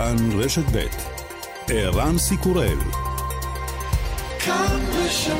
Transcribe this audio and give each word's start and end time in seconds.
כאן 0.00 0.40
רשת 0.40 0.62
ב' 0.72 0.86
ערן 1.68 2.18
סיקורל 2.18 2.78
כאן 4.38 4.80
רשת 4.92 5.34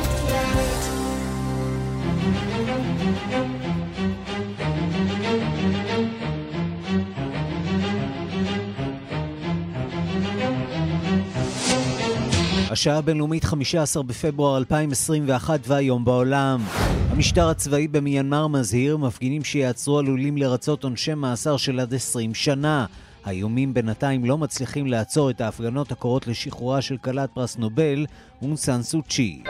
השעה 12.71 12.97
הבינלאומית 12.97 13.43
15 13.43 14.03
בפברואר 14.03 14.57
2021 14.57 15.59
והיום 15.67 16.05
בעולם. 16.05 16.61
המשטר 17.09 17.49
הצבאי 17.49 17.87
במיינמר 17.87 18.47
מזהיר, 18.47 18.97
מפגינים 18.97 19.43
שיעצרו 19.43 19.99
עלולים 19.99 20.37
לרצות 20.37 20.83
עונשי 20.83 21.13
מאסר 21.13 21.57
של 21.57 21.79
עד 21.79 21.93
20 21.93 22.33
שנה. 22.33 22.85
האיומים 23.25 23.73
בינתיים 23.73 24.25
לא 24.25 24.37
מצליחים 24.37 24.87
לעצור 24.87 25.29
את 25.29 25.41
ההפגנות 25.41 25.91
הקוראות 25.91 26.27
לשחרורה 26.27 26.81
של 26.81 26.97
כלת 26.97 27.29
פרס 27.33 27.57
נובל, 27.57 28.05
און 28.41 28.55
סאן 28.55 28.81
סו 28.81 29.01
צ'י. 29.01 29.43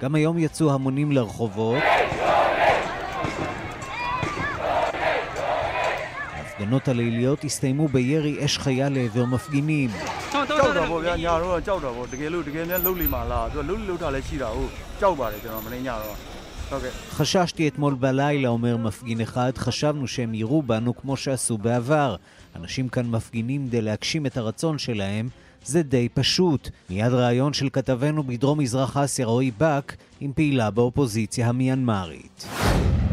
גם 0.00 0.14
היום 0.14 0.38
יצאו 0.38 0.72
המונים 0.72 1.12
לרחובות. 1.12 1.82
ההפגנות 6.32 6.88
הליליות 6.88 7.44
הסתיימו 7.44 7.88
בירי 7.88 8.44
אש 8.44 8.58
חיה 8.58 8.88
לעבר 8.88 9.24
מפגינים. 9.24 9.90
Okay. 16.70 17.10
חששתי 17.10 17.68
אתמול 17.68 17.94
בלילה, 17.94 18.48
אומר 18.48 18.76
מפגין 18.76 19.20
אחד, 19.20 19.52
חשבנו 19.58 20.08
שהם 20.08 20.34
יירו 20.34 20.62
בנו 20.62 20.96
כמו 20.96 21.16
שעשו 21.16 21.58
בעבר. 21.58 22.16
אנשים 22.56 22.88
כאן 22.88 23.06
מפגינים 23.06 23.68
כדי 23.68 23.82
להגשים 23.82 24.26
את 24.26 24.36
הרצון 24.36 24.78
שלהם 24.78 25.28
זה 25.64 25.82
די 25.82 26.08
פשוט. 26.14 26.68
מיד 26.90 27.12
ראיון 27.12 27.52
של 27.52 27.68
כתבנו 27.72 28.22
בדרום 28.22 28.58
מזרח 28.58 28.96
אסיה 28.96 29.26
רועי 29.26 29.50
באק 29.58 29.96
עם 30.20 30.32
פעילה 30.32 30.70
באופוזיציה 30.70 31.48
המיינמרית. 31.48 32.46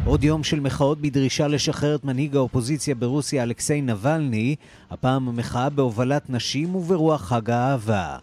עוד 0.05 0.23
יום 0.23 0.43
של 0.43 0.59
מחאות 0.59 1.01
בדרישה 1.01 1.47
לשחרר 1.47 1.95
את 1.95 2.03
מנהיג 2.03 2.35
האופוזיציה 2.35 2.95
ברוסיה 2.95 3.43
אלכסיי 3.43 3.81
נבלני, 3.81 4.55
הפעם 4.91 5.27
המחאה 5.27 5.69
בהובלת 5.69 6.29
נשים 6.29 6.75
וברוח 6.75 7.21
חג 7.21 7.49
האהבה. 7.49 8.17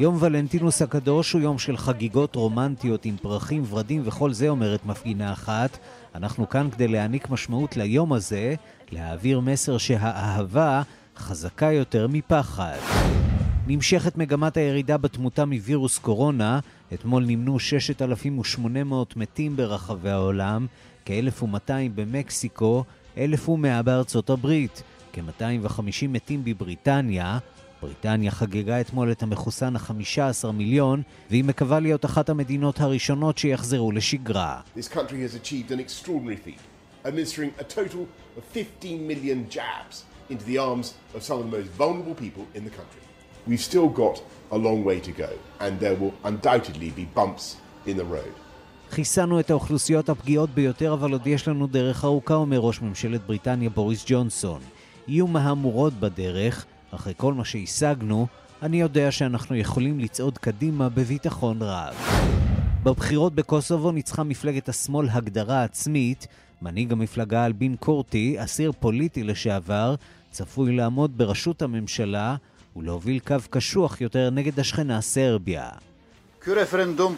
יום 0.00 0.16
ולנטינוס 0.20 0.82
הקדוש 0.82 1.32
הוא 1.32 1.42
יום 1.42 1.58
של 1.58 1.76
חגיגות 1.76 2.36
רומנטיות 2.36 3.04
עם 3.04 3.16
פרחים, 3.16 3.62
ורדים 3.68 4.02
וכל 4.04 4.32
זה, 4.32 4.48
אומרת 4.48 4.86
מפגינה 4.86 5.32
אחת. 5.32 5.78
אנחנו 6.14 6.48
כאן 6.48 6.68
כדי 6.70 6.88
להעניק 6.88 7.30
משמעות 7.30 7.76
ליום 7.76 8.12
הזה, 8.12 8.54
להעביר 8.92 9.40
מסר 9.40 9.78
שהאהבה 9.78 10.82
חזקה 11.16 11.72
יותר 11.72 12.06
מפחד. 12.08 12.76
נמשכת 13.66 14.16
מגמת 14.16 14.56
הירידה 14.56 14.96
בתמותה 14.96 15.44
מווירוס 15.44 15.98
קורונה. 15.98 16.60
אתמול 16.94 17.24
נמנו 17.24 17.58
6,800 17.58 19.16
מתים 19.16 19.56
ברחבי 19.56 20.10
העולם, 20.10 20.66
כ-1,200 21.04 21.70
במקסיקו, 21.94 22.84
1,100 23.18 23.82
בארצות 23.82 24.30
הברית, 24.30 24.82
כ-250 25.12 26.08
מתים 26.08 26.44
בבריטניה. 26.44 27.38
בריטניה 27.82 28.30
חגגה 28.30 28.80
אתמול 28.80 29.12
את 29.12 29.22
המחוסן 29.22 29.76
ה-15 29.76 30.50
מיליון, 30.52 31.02
והיא 31.30 31.44
מקווה 31.44 31.80
להיות 31.80 32.04
אחת 32.04 32.28
המדינות 32.28 32.80
הראשונות 32.80 33.38
שיחזרו 33.38 33.92
לשגרה. 33.92 34.60
This 34.76 34.88
country 34.94 35.20
has 35.24 35.34
achieved 35.34 35.70
an 35.70 35.80
extraordinary 35.80 36.46
feat, 36.46 36.60
administering 37.04 37.50
a 37.58 37.64
total 37.64 38.06
of 38.36 38.42
15 38.52 39.06
million 39.06 39.48
jabs 39.50 40.04
into 40.30 40.44
the 40.44 40.58
arms 40.58 40.94
of 41.14 41.22
some 41.22 41.38
of 41.40 41.50
the 41.50 41.56
most 41.58 41.68
vulnerable 41.78 42.14
people 42.14 42.44
in 42.54 42.64
the 42.64 42.70
country. 42.70 43.00
we've 43.46 43.66
still 43.70 43.88
got 43.88 44.16
a 44.52 44.58
long 44.58 44.84
way 44.84 44.98
to 45.00 45.12
go, 45.12 45.30
and 45.60 45.80
there 45.80 45.96
will 46.00 46.14
undoubtedly 46.24 46.90
be 46.90 47.04
bumps 47.14 47.56
in 47.86 47.96
the 47.96 48.04
road. 48.04 48.34
חיסנו 48.90 49.40
את 49.40 49.50
האוכלוסיות 49.50 50.08
הפגיעות 50.08 50.50
ביותר, 50.50 50.92
אבל 50.92 51.12
עוד 51.12 51.26
יש 51.26 51.48
לנו 51.48 51.66
דרך 51.66 52.04
ארוכה, 52.04 52.34
אומר 52.34 52.58
ראש 52.58 52.82
ממשלת 52.82 53.26
בריטניה 53.26 53.70
בוריס 53.70 54.04
ג'ונסון. 54.06 54.60
יהיו 55.08 55.26
מהמורות 55.26 55.92
בדרך, 55.92 56.66
אחרי 56.94 57.14
כל 57.16 57.34
מה 57.34 57.44
שהשגנו, 57.44 58.26
אני 58.62 58.80
יודע 58.80 59.10
שאנחנו 59.10 59.56
יכולים 59.56 60.00
לצעוד 60.00 60.38
קדימה 60.38 60.88
בביטחון 60.88 61.62
רב. 61.62 61.94
בבחירות 62.82 63.34
בקוסובו 63.34 63.92
ניצחה 63.92 64.22
מפלגת 64.22 64.68
השמאל 64.68 65.08
הגדרה 65.10 65.64
עצמית. 65.64 66.26
מנהיג 66.62 66.92
המפלגה 66.92 67.46
אלבין 67.46 67.76
קורטי, 67.76 68.36
אסיר 68.44 68.72
פוליטי 68.80 69.22
לשעבר, 69.22 69.94
צפוי 70.30 70.76
לעמוד 70.76 71.18
בראשות 71.18 71.62
הממשלה 71.62 72.36
ולהוביל 72.76 73.18
קו 73.18 73.36
קשוח 73.50 74.00
יותר 74.00 74.30
נגד 74.30 74.60
השכנה 74.60 75.00
סרביה. 75.00 75.70
Ky 76.40 76.54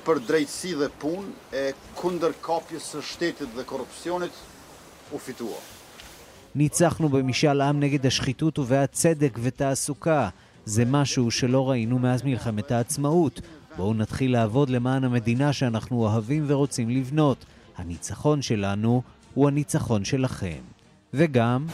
për 0.03 0.19
drejtësi 0.27 0.72
dhe 0.81 0.88
e 1.53 2.78
së 2.82 3.03
shtetit 3.11 3.55
dhe 3.55 3.65
korrupsionit 3.65 4.34
u 5.12 5.19
fitua. 5.19 5.81
ניצחנו 6.54 7.08
במשאל 7.08 7.60
עם 7.60 7.80
נגד 7.80 8.06
השחיתות 8.06 8.58
ובעד 8.58 8.88
צדק 8.92 9.38
ותעסוקה. 9.42 10.28
זה 10.64 10.84
משהו 10.84 11.30
שלא 11.30 11.70
ראינו 11.70 11.98
מאז 11.98 12.22
מלחמת 12.22 12.70
העצמאות. 12.70 13.40
בואו 13.76 13.94
נתחיל 13.94 14.32
לעבוד 14.32 14.70
למען 14.70 15.04
המדינה 15.04 15.52
שאנחנו 15.52 15.96
אוהבים 15.96 16.44
ורוצים 16.46 16.90
לבנות. 16.90 17.44
הניצחון 17.76 18.42
שלנו 18.42 19.02
הוא 19.34 19.48
הניצחון 19.48 20.04
שלכם. 20.04 20.60
וגם... 21.14 21.66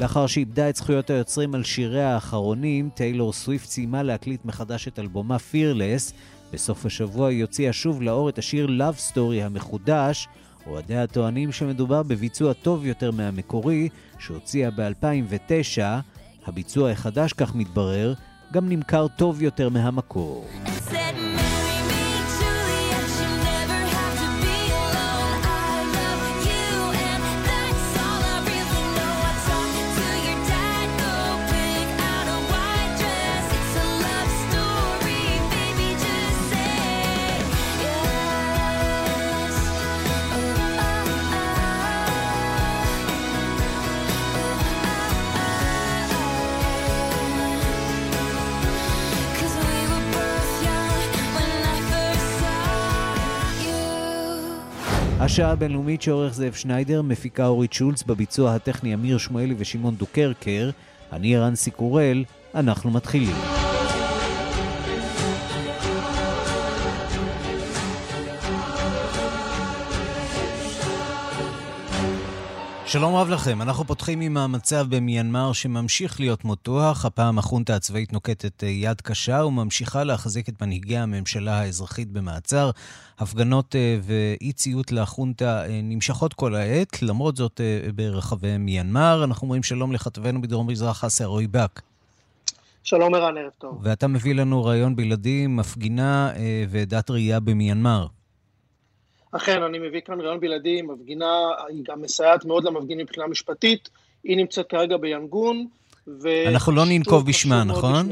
לאחר 0.00 0.26
שאיבדה 0.26 0.68
את 0.68 0.76
זכויות 0.76 1.10
היוצרים 1.10 1.54
על 1.54 1.64
שיריה 1.64 2.14
האחרונים, 2.14 2.90
טיילור 2.94 3.32
סוויפט 3.32 3.68
סיימה 3.68 4.02
להקליט 4.02 4.44
מחדש 4.44 4.88
את 4.88 4.98
אלבומה 4.98 5.38
פירלס. 5.38 6.12
בסוף 6.52 6.86
השבוע 6.86 7.28
היא 7.28 7.42
הוציאה 7.42 7.72
שוב 7.72 8.02
לאור 8.02 8.28
את 8.28 8.38
השיר 8.38 8.66
Love 8.66 9.12
Story 9.14 9.44
המחודש. 9.44 10.28
אוהדיה 10.66 11.06
טוענים 11.06 11.52
שמדובר 11.52 12.02
בביצוע 12.02 12.52
טוב 12.52 12.86
יותר 12.86 13.10
מהמקורי, 13.10 13.88
שהוציאה 14.18 14.70
ב-2009. 14.70 15.82
הביצוע 16.46 16.90
החדש, 16.90 17.32
כך 17.32 17.54
מתברר, 17.54 18.14
גם 18.52 18.68
נמכר 18.68 19.06
טוב 19.16 19.42
יותר 19.42 19.68
מהמקור. 19.68 20.46
השעה 55.22 55.50
הבינלאומית 55.50 56.02
שעורך 56.02 56.34
זאב 56.34 56.52
שניידר, 56.52 57.02
מפיקה 57.02 57.46
אורית 57.46 57.72
שולץ, 57.72 58.02
בביצוע 58.02 58.54
הטכני 58.54 58.94
אמיר 58.94 59.18
שמואלי 59.18 59.54
ושמעון 59.58 59.94
דוקרקר, 59.94 60.70
אני 61.12 61.36
ערן 61.36 61.54
סיקורל, 61.54 62.24
אנחנו 62.54 62.90
מתחילים. 62.90 63.59
שלום 72.90 73.14
רב 73.14 73.28
לכם, 73.28 73.62
אנחנו 73.62 73.84
פותחים 73.84 74.20
עם 74.20 74.36
המצב 74.36 74.86
במיינמר 74.88 75.52
שממשיך 75.52 76.20
להיות 76.20 76.44
מותוח, 76.44 77.04
הפעם 77.04 77.38
החונטה 77.38 77.76
הצבאית 77.76 78.12
נוקטת 78.12 78.64
אה, 78.64 78.68
יד 78.68 79.00
קשה 79.00 79.44
וממשיכה 79.44 80.04
להחזיק 80.04 80.48
את 80.48 80.62
מנהיגי 80.62 80.96
הממשלה 80.96 81.60
האזרחית 81.60 82.12
במעצר. 82.12 82.70
הפגנות 83.18 83.76
אה, 83.76 83.98
ואי 84.02 84.52
ציות 84.52 84.92
לחונטה 84.92 85.64
אה, 85.66 85.80
נמשכות 85.82 86.34
כל 86.34 86.54
העת, 86.54 87.02
למרות 87.02 87.36
זאת 87.36 87.60
ברחבי 87.94 88.58
מיינמר. 88.58 89.24
אנחנו 89.24 89.44
אומרים 89.44 89.62
שלום 89.62 89.92
לכתבנו 89.92 90.42
בדרום 90.42 90.66
מזרח 90.66 91.04
אסיה 91.04 91.26
רועי 91.26 91.46
באק. 91.46 91.82
שלום 92.82 93.14
ערן, 93.14 93.38
ערב 93.38 93.50
טוב. 93.58 93.78
ואתה 93.82 94.06
מביא 94.06 94.34
לנו 94.34 94.64
רעיון 94.64 94.96
בלעדי, 94.96 95.46
מפגינה 95.46 96.32
ועדת 96.70 97.10
ראייה 97.10 97.40
במיינמר. 97.40 98.06
אכן, 99.32 99.62
אני 99.62 99.78
מביא 99.78 100.00
כאן 100.00 100.20
רעיון 100.20 100.40
בלעדי, 100.40 100.82
מפגינה, 100.82 101.48
היא 101.68 101.84
גם 101.84 102.02
מסייעת 102.02 102.44
מאוד 102.44 102.64
למפגינים 102.64 103.06
מבחינה 103.06 103.26
משפטית, 103.26 103.88
היא 104.24 104.36
נמצאת 104.36 104.68
כרגע 104.68 104.96
ביאנגון, 104.96 105.66
ו... 106.06 106.28
אנחנו 106.46 106.72
לא 106.72 106.82
ננקוב 106.88 107.26
בשמה, 107.26 107.64
נכון? 107.64 108.08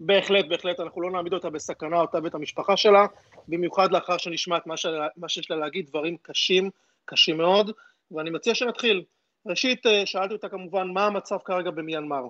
בהחלט, 0.00 0.44
בהחלט, 0.48 0.80
אנחנו 0.80 1.02
לא 1.02 1.10
נעמיד 1.10 1.32
אותה 1.32 1.50
בסכנה, 1.50 2.00
אותה 2.00 2.18
ואת 2.22 2.34
המשפחה 2.34 2.76
שלה, 2.76 3.06
במיוחד 3.48 3.92
לאחר 3.92 4.16
שנשמע 4.16 4.56
את 4.56 4.66
מה, 4.66 4.76
ש... 4.76 4.86
מה 5.16 5.28
שיש 5.28 5.50
לה 5.50 5.56
להגיד, 5.56 5.86
דברים 5.86 6.16
קשים, 6.22 6.70
קשים 7.04 7.36
מאוד, 7.36 7.70
ואני 8.10 8.30
מציע 8.30 8.54
שנתחיל. 8.54 9.02
ראשית, 9.46 9.86
אה, 9.86 10.06
שאלתי 10.06 10.34
אותה 10.34 10.48
כמובן, 10.48 10.88
מה 10.94 11.06
המצב 11.06 11.38
כרגע 11.44 11.70
במיינמר? 11.70 12.22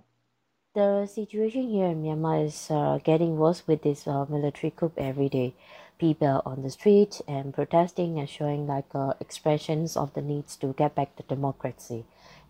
The 0.75 1.07
situation 1.07 1.69
here 1.69 1.91
in 1.93 2.03
Myanmar 2.03 2.47
is 2.47 2.71
uh, 2.71 2.97
getting 3.05 3.37
worse 3.37 3.63
with 3.69 3.83
this 3.83 4.07
uh, 4.07 4.25
military 4.31 4.71
coup 4.71 4.91
every 4.97 5.29
day. 5.29 5.53
People 6.03 6.39
on 6.51 6.59
the 6.67 6.73
street 6.79 7.15
and 7.29 7.47
protesting 7.59 8.19
and 8.21 8.29
showing 8.37 8.63
like 8.75 8.91
uh, 8.95 9.13
expressions 9.25 9.97
of 10.03 10.09
the 10.17 10.23
needs 10.33 10.53
to 10.63 10.67
get 10.81 10.93
back 10.99 11.11
to 11.17 11.23
democracy. 11.35 12.03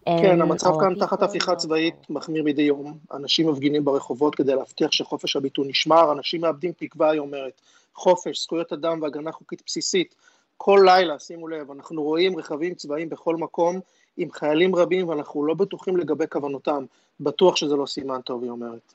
כן, 0.05 0.41
המצב 0.41 0.71
כאן 0.81 0.95
תחת 0.95 1.23
הפיכה 1.23 1.57
צבאית 1.57 2.11
מחמיר 2.11 2.43
מדי 2.45 2.63
יום. 2.63 2.99
אנשים 3.13 3.49
מפגינים 3.49 3.85
ברחובות 3.85 4.35
כדי 4.35 4.55
להבטיח 4.55 4.93
שחופש 4.93 5.37
הביטוי 5.37 5.69
נשמר, 5.69 6.13
אנשים 6.13 6.41
מאבדים 6.41 6.73
תקווה, 6.73 7.11
היא 7.11 7.21
אומרת. 7.21 7.61
חופש, 7.95 8.43
זכויות 8.43 8.73
אדם 8.73 9.03
והגנה 9.03 9.33
חוקית 9.33 9.63
בסיסית. 9.67 10.15
כל 10.57 10.83
לילה, 10.85 11.19
שימו 11.19 11.49
לב, 11.49 11.71
אנחנו 11.71 12.03
רואים 12.03 12.39
רכבים 12.39 12.75
צבאיים 12.75 13.09
בכל 13.09 13.37
מקום 13.37 13.81
עם 14.17 14.31
חיילים 14.33 14.75
רבים 14.75 15.09
ואנחנו 15.09 15.45
לא 15.47 15.55
בטוחים 15.55 15.97
לגבי 15.97 16.25
כוונותם. 16.31 16.85
בטוח 17.21 17.57
שזה 17.57 17.77
לא 17.77 17.87
סימן 17.87 18.21
טוב, 18.21 18.43
היא 18.43 18.51
אומרת. 18.51 18.93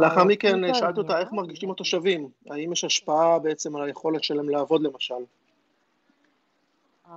לאחר 0.00 0.24
מכן 0.24 0.74
שאלתי 0.74 1.00
אותה 1.00 1.18
איך 1.18 1.32
מרגישים 1.32 1.70
התושבים, 1.70 2.28
האם 2.50 2.72
יש 2.72 2.84
השפעה 2.84 3.38
בעצם 3.38 3.76
על 3.76 3.82
היכולת 3.82 4.24
שלהם 4.24 4.48
לעבוד 4.48 4.82
למשל. 4.82 5.14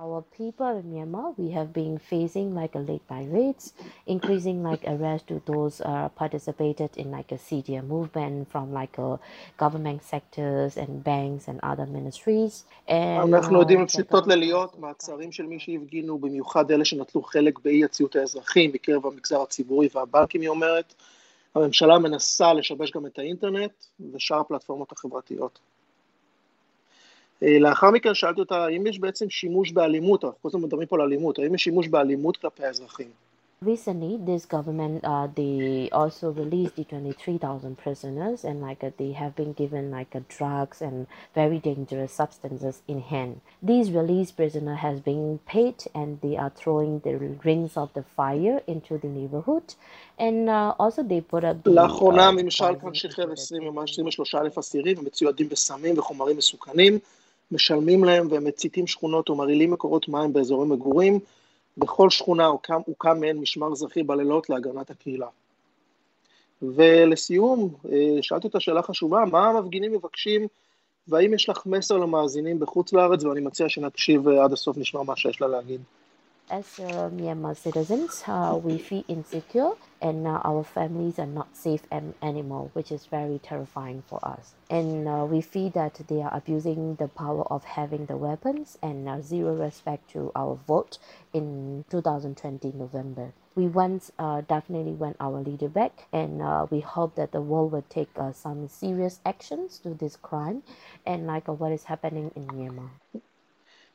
our 0.02 0.22
people 0.22 0.78
in 0.78 0.86
Myanmar, 0.92 1.36
we 1.36 1.50
have 1.50 1.72
been 1.72 1.98
facing 1.98 2.54
like 2.54 2.74
a 2.74 2.78
late 2.78 3.02
night 3.10 3.28
raids, 3.30 3.74
increasing 4.06 4.62
like 4.62 4.82
arrest 4.86 5.26
to 5.28 5.42
those 5.44 5.80
uh, 5.80 6.08
participated 6.10 6.90
in 6.96 7.10
like 7.10 7.30
a 7.32 7.40
CDM 7.46 7.86
movement 7.86 8.50
from 8.50 8.72
like 8.72 8.96
a 8.98 9.18
government 9.58 10.02
sectors 10.02 10.76
and 10.76 11.04
banks 11.04 11.48
and 11.48 11.58
other 11.62 11.86
ministries. 11.86 12.64
אנחנו 13.24 13.60
יודעים 13.60 13.80
על 13.80 13.86
פשיטות 13.86 14.26
ליליות, 14.26 14.78
מעצרים 14.78 15.32
של 15.32 15.46
מי 15.46 15.58
שהפגינו, 15.58 16.18
במיוחד 16.18 16.70
אלה 16.70 16.84
שנטלו 16.84 17.22
חלק 17.22 17.58
באי 17.58 17.84
הציות 17.84 18.16
האזרחים 18.16 18.72
בקרב 18.72 19.06
המגזר 19.06 19.42
הציבורי 19.42 19.88
והבנקים, 19.94 20.40
היא 20.40 20.48
אומרת. 20.48 20.94
הממשלה 21.54 21.98
מנסה 21.98 22.52
לשבש 22.52 22.90
גם 22.90 23.06
את 23.06 23.18
האינטרנט 23.18 23.72
ושאר 24.12 24.40
הפלטפורמות 24.40 24.92
החברתיות. 24.92 25.58
לאחר 27.42 27.90
מכן 27.90 28.14
שאלתי 28.14 28.40
אותה 28.40 28.64
האם 28.64 28.86
יש 28.86 28.98
בעצם 28.98 29.30
שימוש 29.30 29.72
באלימות, 29.72 30.24
אנחנו 30.24 30.38
כל 30.42 30.48
הזמן 30.48 30.62
מדברים 30.62 30.88
פה 30.88 30.96
על 30.96 31.02
אלימות, 31.02 31.38
האם 31.38 31.54
יש 31.54 31.62
שימוש 31.62 31.88
באלימות 31.88 32.36
כלפי 32.36 32.64
האזרחים? 32.64 33.10
Recently, 33.61 34.17
this 34.17 34.45
government 34.45 35.03
uh, 35.05 35.27
they 35.33 35.89
also 35.91 36.29
released 36.31 36.75
the 36.75 36.83
23,000 36.83 37.77
prisoners 37.77 38.43
and 38.43 38.61
like 38.61 38.83
uh, 38.83 38.91
they 38.97 39.13
have 39.13 39.33
been 39.35 39.53
given 39.53 39.89
like 39.89 40.13
uh, 40.13 40.19
drugs 40.27 40.81
and 40.81 41.07
very 41.33 41.59
dangerous 41.59 42.11
substances 42.11 42.81
in 42.87 42.99
hand. 43.01 43.39
These 43.63 43.91
released 43.91 44.35
prisoners 44.35 44.79
has 44.79 44.99
been 44.99 45.39
paid 45.47 45.83
and 45.95 46.19
they 46.21 46.35
are 46.35 46.51
throwing 46.51 46.99
the 46.99 47.15
rings 47.43 47.77
of 47.77 47.93
the 47.93 48.03
fire 48.03 48.61
into 48.67 48.97
the 48.97 49.07
neighborhood 49.07 49.73
and 50.19 50.49
uh, 50.49 50.75
also 50.77 51.01
they 51.01 51.21
put 51.21 51.43
up 51.45 51.63
the... 51.63 51.71
לאחרונה 51.71 52.27
הממשל 52.27 52.75
כאן 52.81 52.93
שחרר 52.93 53.31
20 53.31 53.63
ממש 53.63 53.91
23 53.91 54.35
אלף 54.35 54.57
אסירים 54.57 54.97
ומצוידים 54.99 55.49
בסמים 55.49 55.97
וחומרים 55.97 56.37
מסוכנים. 56.37 56.99
משלמים 57.51 58.03
להם 58.03 58.27
והם 58.31 58.43
מציתים 58.43 58.87
שכונות 58.87 59.29
ומרעילים 59.29 59.71
מקורות 59.71 60.09
מים 60.09 60.33
באזורי 60.33 60.67
מגורים. 60.67 61.19
בכל 61.80 62.10
שכונה 62.10 62.46
הוקם, 62.46 62.80
הוקם 62.86 63.20
מעין 63.20 63.38
משמר 63.38 63.72
אזרחי 63.72 64.02
בלילות 64.02 64.50
להגנת 64.50 64.90
הקהילה. 64.90 65.26
ולסיום, 66.62 67.74
אה, 67.92 68.22
שאלתי 68.22 68.46
אותה 68.46 68.60
שאלה 68.60 68.82
חשובה, 68.82 69.24
מה 69.30 69.48
המפגינים 69.48 69.92
מבקשים 69.92 70.46
והאם 71.08 71.34
יש 71.34 71.48
לך 71.48 71.66
מסר 71.66 71.96
למאזינים 71.96 72.58
בחוץ 72.58 72.92
לארץ, 72.92 73.24
ואני 73.24 73.40
מציע 73.40 73.68
שנקשיב 73.68 74.28
אה, 74.28 74.44
עד 74.44 74.52
הסוף, 74.52 74.78
נשמע 74.78 75.02
מה 75.02 75.16
שיש 75.16 75.40
לה 75.40 75.48
להגיד. 75.48 75.80
As 76.50 76.80
uh, 76.80 77.08
Myanmar 77.10 77.56
citizens, 77.56 78.24
uh, 78.26 78.58
we 78.60 78.76
feel 78.76 79.04
insecure 79.06 79.70
and 80.02 80.26
uh, 80.26 80.40
our 80.44 80.64
families 80.64 81.20
are 81.20 81.26
not 81.26 81.56
safe 81.56 81.82
anymore, 82.20 82.70
which 82.72 82.90
is 82.90 83.06
very 83.06 83.38
terrifying 83.38 84.02
for 84.08 84.18
us. 84.26 84.56
And 84.68 85.06
uh, 85.06 85.26
we 85.30 85.42
feel 85.42 85.70
that 85.70 86.00
they 86.08 86.20
are 86.20 86.34
abusing 86.34 86.96
the 86.96 87.06
power 87.06 87.44
of 87.44 87.62
having 87.62 88.06
the 88.06 88.16
weapons 88.16 88.76
and 88.82 89.08
uh, 89.08 89.20
zero 89.20 89.54
respect 89.54 90.10
to 90.10 90.32
our 90.34 90.56
vote 90.66 90.98
in 91.32 91.84
2020 91.88 92.72
November. 92.72 93.32
We 93.54 93.68
want 93.68 94.10
uh, 94.18 94.40
definitely 94.40 94.94
want 94.94 95.18
our 95.20 95.42
leader 95.42 95.68
back, 95.68 96.08
and 96.12 96.42
we 96.68 96.80
hope 96.80 97.14
that 97.14 97.30
the 97.30 97.40
world 97.40 97.70
will 97.70 97.84
take 97.88 98.10
some 98.32 98.66
serious 98.68 99.20
actions 99.24 99.78
to 99.84 99.90
this 99.90 100.16
crime, 100.16 100.64
and 101.06 101.28
like 101.28 101.46
what 101.46 101.70
is 101.70 101.84
happening 101.84 102.32
in 102.34 102.46
Myanmar. 102.46 102.90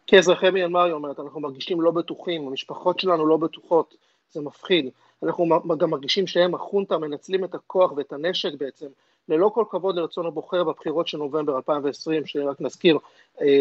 כאזרחי 0.08 0.50
מיינמר, 0.50 0.84
היא 0.84 0.94
אומרת, 0.94 1.20
אנחנו 1.20 1.40
מרגישים 1.40 1.82
לא 1.82 1.92
בטוחים, 1.92 2.48
המשפחות 2.48 3.00
שלנו 3.00 3.26
לא 3.26 3.38
בטוחות, 3.38 3.96
זה 4.32 4.42
מפחיד. 4.42 4.90
אנחנו 5.24 5.46
גם 5.78 5.90
מרגישים 5.90 6.28
שהם, 6.28 6.56
החונטה, 6.56 6.98
מנצלים 6.98 7.44
את 7.44 7.56
הכוח 7.56 7.92
ואת 7.92 8.14
הנשק 8.14 8.54
בעצם, 8.58 8.88
ללא 9.30 9.52
כל 9.54 9.64
כבוד 9.70 9.96
לרצון 9.96 10.26
הבוחר 10.26 10.64
בבחירות 10.64 11.08
של 11.08 11.18
נובמבר 11.18 11.56
2020, 11.56 12.26
שרק 12.26 12.62
נזכיר, 12.62 12.98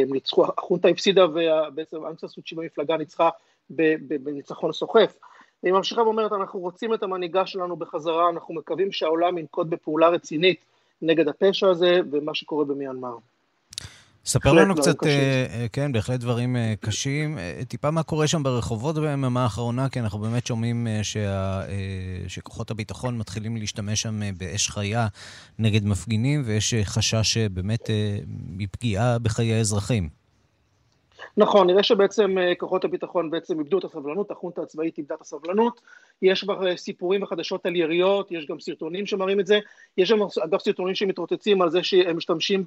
ניצחו, 0.07 0.45
החונטה 0.45 0.89
הפסידה 0.89 1.27
ובעצם 1.27 2.07
אנקסה 2.07 2.29
סוצ'י 2.29 2.55
במפלגה 2.55 2.97
ניצחה 2.97 3.31
בניצחון 4.09 4.73
סוחף. 4.73 5.19
והיא 5.63 5.75
ממשיכה 5.75 6.03
ואומרת, 6.03 6.33
אנחנו 6.33 6.61
רוצים 6.61 6.95
את 6.95 7.03
המנהיגה 7.03 7.47
שלנו 7.47 7.77
בחזרה, 7.77 8.29
אנחנו 8.29 8.55
מקווים 8.55 8.93
שהעולם 8.93 9.39
ינקוט 9.39 9.67
בפעולה 9.67 10.09
רצינית 10.09 10.65
נגד 11.03 11.29
הפשע 11.29 11.71
הזה 11.71 12.01
ומה 12.11 12.35
שקורה 12.35 12.65
במיינמר. 12.65 13.17
ספר 14.27 14.53
לנו 14.53 14.75
קצת, 14.75 15.07
אה, 15.07 15.11
אה, 15.11 15.67
כן, 15.73 15.93
בהחלט 15.93 16.21
דברים 16.21 16.57
אה, 16.57 16.75
קשים. 16.81 17.39
טיפה 17.69 17.91
מה 17.91 18.03
קורה 18.03 18.27
שם 18.27 18.43
ברחובות 18.43 18.99
ביממה 18.99 19.43
האחרונה, 19.43 19.89
כי 19.89 20.01
אנחנו 20.01 20.19
באמת 20.19 20.47
שומעים 20.47 20.87
שה, 21.03 21.63
שכוחות 22.29 22.71
הביטחון 22.71 23.19
מתחילים 23.19 23.57
להשתמש 23.57 24.03
שם 24.03 24.21
באש 24.37 24.71
חיה 24.71 25.07
נגד 25.59 25.85
מפגינים, 25.85 26.43
ויש 26.47 26.75
חשש 26.85 27.37
באמת 27.39 27.91
מפגיעה 28.49 29.19
בחיי 29.19 29.55
האזרחים. 29.55 30.24
נכון, 31.37 31.67
נראה 31.67 31.83
שבעצם 31.83 32.37
כוחות 32.59 32.85
הביטחון 32.85 33.31
בעצם 33.31 33.59
איבדו 33.59 33.79
את 33.79 33.85
הסבלנות, 33.85 34.31
החונטה 34.31 34.63
הצבאית 34.63 34.99
איבדה 34.99 35.15
את 35.15 35.21
הסבלנות, 35.21 35.81
יש 36.23 36.45
כבר 36.45 36.77
סיפורים 36.77 37.23
וחדשות 37.23 37.67
על 37.67 37.77
יריות, 37.77 38.33
יש 38.33 38.47
גם 38.47 38.61
סרטונים 38.61 39.07
שמראים 39.07 39.41
את 39.41 39.47
זה, 39.47 39.59
יש 39.99 40.13
גם 40.13 40.19
אגב 40.45 40.59
סרטונים 40.59 40.95
שמתרוצצים 40.95 41.63
על 41.63 41.71
זה 41.71 41.83
שהם 41.83 42.17
משתמשים 42.17 42.65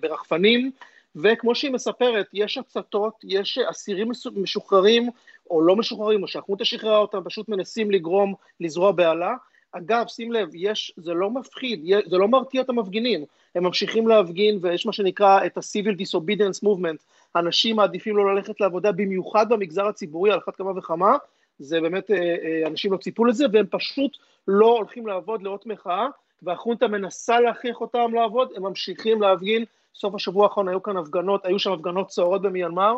ברחפנים, 0.00 0.70
וכמו 1.16 1.54
שהיא 1.54 1.72
מספרת, 1.72 2.26
יש 2.32 2.58
הצתות, 2.58 3.14
יש 3.24 3.58
אסירים 3.58 4.10
משוחררים 4.36 5.10
או 5.50 5.62
לא 5.62 5.76
משוחררים, 5.76 6.22
או 6.22 6.28
שהחונטה 6.28 6.64
שחררה 6.64 6.98
אותם, 6.98 7.20
פשוט 7.24 7.48
מנסים 7.48 7.90
לגרום, 7.90 8.34
לזרוע 8.60 8.92
בהלה. 8.92 9.34
אגב, 9.72 10.04
שים 10.08 10.32
לב, 10.32 10.48
יש, 10.54 10.92
זה 10.96 11.14
לא 11.14 11.30
מפחיד, 11.30 11.84
זה 12.06 12.16
לא 12.16 12.28
מרתיע 12.28 12.62
את 12.62 12.68
המפגינים, 12.68 13.24
הם 13.54 13.64
ממשיכים 13.64 14.08
להפגין 14.08 14.58
ויש 14.60 14.86
מה 14.86 14.92
שנקרא 14.92 15.46
את 15.46 15.56
ה-Civil 15.56 16.00
Disobedience 16.00 16.64
Movement, 16.64 16.98
אנשים 17.36 17.76
מעדיפים 17.76 18.16
לא 18.16 18.34
ללכת 18.34 18.60
לעבודה, 18.60 18.92
במיוחד 18.92 19.48
במגזר 19.48 19.86
הציבורי, 19.86 20.32
על 20.32 20.38
אחת 20.38 20.56
כמה 20.56 20.78
וכמה, 20.78 21.16
זה 21.58 21.80
באמת, 21.80 22.10
אה, 22.10 22.16
אה, 22.16 22.66
אנשים 22.66 22.92
לא 22.92 22.96
ציפו 22.96 23.24
לזה, 23.24 23.44
והם 23.52 23.66
פשוט 23.70 24.18
לא 24.48 24.66
הולכים 24.66 25.06
לעבוד 25.06 25.42
לאות 25.42 25.66
מחאה, 25.66 26.06
והחונטה 26.42 26.88
מנסה 26.88 27.40
להכריח 27.40 27.80
אותם 27.80 28.14
לעבוד, 28.14 28.52
הם 28.56 28.62
ממשיכים 28.62 29.22
להפגין, 29.22 29.64
סוף 29.94 30.14
השבוע 30.14 30.44
האחרון 30.44 30.68
היו 30.68 30.82
כאן 30.82 30.96
הפגנות, 30.96 31.46
היו 31.46 31.58
שם 31.58 31.72
הפגנות 31.72 32.10
סוערות 32.10 32.42
במיינמר, 32.42 32.94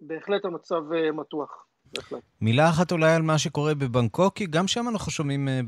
בהחלט 0.00 0.44
המצב 0.44 0.92
אה, 0.92 1.12
מתוח. 1.98 2.20
מילה 2.40 2.68
אחת 2.68 2.92
אולי 2.92 3.14
על 3.14 3.22
מה 3.22 3.38
שקורה 3.38 3.74
בבנקוק, 3.74 4.36
כי 4.36 4.46
גם 4.46 4.66
שם 4.66 4.88
אנחנו 4.88 5.12
שומעים 5.12 5.48
אה, 5.48 5.60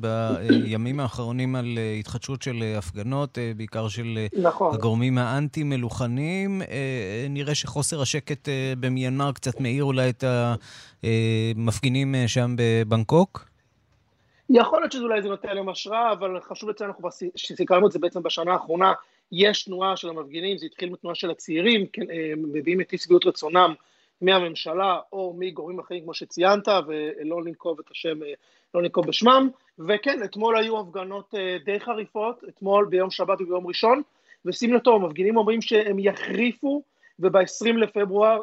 בימים 0.48 1.00
האחרונים 1.00 1.56
על 1.56 1.78
אה, 1.78 1.92
התחדשות 1.92 2.42
של 2.42 2.74
הפגנות, 2.78 3.38
בעיקר 3.56 3.88
של 3.88 4.18
נכון. 4.42 4.74
הגורמים 4.74 5.18
האנטי-מלוכניים. 5.18 6.62
נראה 7.30 7.54
שחוסר 7.54 8.02
השקט 8.02 8.48
במיינמר 8.80 9.32
קצת 9.32 9.60
מאיר 9.60 9.84
אולי 9.84 10.10
את 10.10 10.24
המפגינים 11.56 12.14
שם 12.26 12.54
בבנקוק. 12.58 13.54
יכול 14.50 14.80
להיות 14.80 14.92
שזה 14.92 15.02
אולי 15.02 15.22
זה 15.22 15.28
נותן 15.28 15.56
להם 15.56 15.68
השראה, 15.68 16.12
אבל 16.12 16.40
חשוב 16.40 16.70
לציין, 16.70 16.90
אנחנו 16.90 17.08
סיכרנו 17.36 17.86
את 17.86 17.92
זה 17.92 17.98
בעצם 17.98 18.22
בשנה 18.22 18.52
האחרונה, 18.52 18.92
יש 19.32 19.64
תנועה 19.64 19.96
של 19.96 20.08
המפגינים, 20.08 20.58
זה 20.58 20.66
התחיל 20.66 20.90
מתנועה 20.90 21.14
של 21.14 21.30
הצעירים, 21.30 21.86
כן, 21.92 22.10
אה, 22.10 22.32
מביאים 22.36 22.80
את 22.80 22.92
אי 22.92 22.98
שביעות 22.98 23.26
רצונם 23.26 23.74
מהממשלה 24.24 24.98
או 25.12 25.34
מגורמים 25.38 25.78
אחרים 25.78 26.02
כמו 26.02 26.14
שציינת, 26.14 26.68
ולא 26.68 27.42
לנקוב 27.42 27.78
את 27.80 27.90
השם, 27.90 28.22
אה, 28.22 28.32
לא 28.74 28.82
לנקוב 28.82 29.06
בשמם, 29.06 29.48
וכן, 29.78 30.22
אתמול 30.24 30.56
היו 30.56 30.80
הפגנות 30.80 31.34
אה, 31.34 31.56
די 31.64 31.80
חריפות, 31.80 32.44
אתמול 32.48 32.86
ביום 32.90 33.10
שבת 33.10 33.40
וביום 33.40 33.66
ראשון, 33.66 34.02
ושים 34.44 34.74
לטוב, 34.74 35.04
המפגינים 35.04 35.36
אומרים 35.36 35.62
שהם 35.62 35.98
יחריפו 35.98 36.82
וב-20 37.18 37.72
לפברואר 37.76 38.42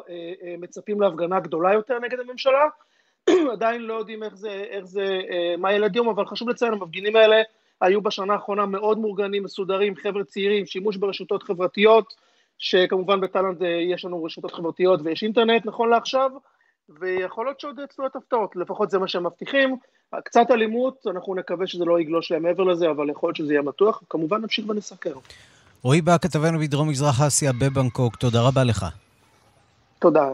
מצפים 0.58 1.00
להפגנה 1.00 1.40
גדולה 1.40 1.72
יותר 1.72 1.98
נגד 1.98 2.20
הממשלה. 2.20 2.64
עדיין 3.52 3.82
לא 3.82 3.94
יודעים 3.94 4.22
איך 4.22 4.34
זה, 4.34 4.50
איך 4.50 4.84
זה, 4.84 5.20
מה 5.58 5.72
ילד 5.72 5.96
יום, 5.96 6.08
אבל 6.08 6.26
חשוב 6.26 6.48
לציין, 6.48 6.72
המפגינים 6.72 7.16
האלה 7.16 7.42
היו 7.80 8.00
בשנה 8.00 8.32
האחרונה 8.32 8.66
מאוד 8.66 8.98
מאורגנים, 8.98 9.42
מסודרים, 9.42 9.96
חבר'ה 9.96 10.24
צעירים, 10.24 10.66
שימוש 10.66 10.96
ברשתות 10.96 11.42
חברתיות, 11.42 12.14
שכמובן 12.62 13.20
בתאילנד 13.20 13.62
יש 13.92 14.04
לנו 14.04 14.24
רשתות 14.24 14.52
חברתיות 14.54 15.00
ויש 15.04 15.22
אינטרנט 15.22 15.66
נכון 15.66 15.90
לעכשיו, 15.90 16.30
ויכול 17.00 17.46
להיות 17.46 17.60
שעוד 17.60 17.78
יצאו 17.84 18.06
את 18.06 18.16
הפתעות, 18.16 18.56
לפחות 18.56 18.90
זה 18.90 18.98
מה 18.98 19.08
שהם 19.08 19.26
מבטיחים. 19.26 19.76
קצת 20.24 20.50
אלימות, 20.50 21.06
אנחנו 21.10 21.34
נקווה 21.34 21.66
שזה 21.66 21.84
לא 21.84 22.00
יגלוש 22.00 22.32
להם 22.32 22.42
מעבר 22.42 22.64
לזה, 22.64 22.90
אבל 22.90 23.10
יכול 23.10 23.28
להיות 23.28 23.36
שזה 23.36 23.52
יהיה 23.52 23.62
מתוח, 23.62 24.02
כמובן 24.10 24.40
נמשיך 24.40 24.68
ונסקר. 24.68 25.14
רועי 25.82 26.02
בא, 26.02 26.18
כתבנו 26.18 26.58
בדרום 26.58 26.88
מזרח 26.88 27.20
אסיה 27.20 27.52
בבנקוק, 27.52 28.16
תודה 28.16 28.42
רבה 28.42 28.64
לך. 28.64 28.86
תודה. 29.98 30.28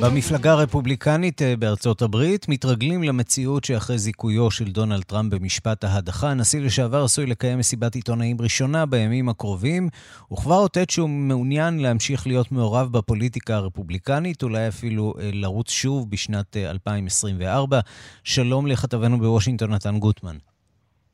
במפלגה 0.04 0.52
הרפובליקנית 0.52 1.42
אה, 1.42 1.56
בארצות 1.56 2.02
הברית 2.02 2.48
מתרגלים 2.48 3.02
למציאות 3.02 3.64
שאחרי 3.64 3.98
זיכויו 3.98 4.50
של 4.50 4.72
דונלד 4.72 5.02
טראמפ 5.02 5.34
במשפט 5.34 5.84
ההדחה, 5.84 6.30
הנשיא 6.30 6.60
לשעבר 6.60 7.04
עשוי 7.04 7.26
לקיים 7.26 7.58
מסיבת 7.58 7.94
עיתונאים 7.94 8.40
ראשונה 8.40 8.86
בימים 8.86 9.28
הקרובים, 9.28 9.88
וכבר 10.32 10.54
אותת 10.54 10.90
שהוא 10.90 11.08
מעוניין 11.08 11.78
להמשיך 11.78 12.26
להיות 12.26 12.52
מעורב 12.52 12.92
בפוליטיקה 12.92 13.56
הרפובליקנית, 13.56 14.42
אולי 14.42 14.68
אפילו 14.68 15.14
אה, 15.20 15.30
לרוץ 15.32 15.70
שוב 15.70 16.10
בשנת 16.10 16.56
2024. 16.56 17.76
אה, 17.76 17.82
שלום 18.24 18.66
לכתבנו 18.66 19.18
בוושינגטון, 19.18 19.74
נתן 19.74 19.98
גוטמן. 19.98 20.36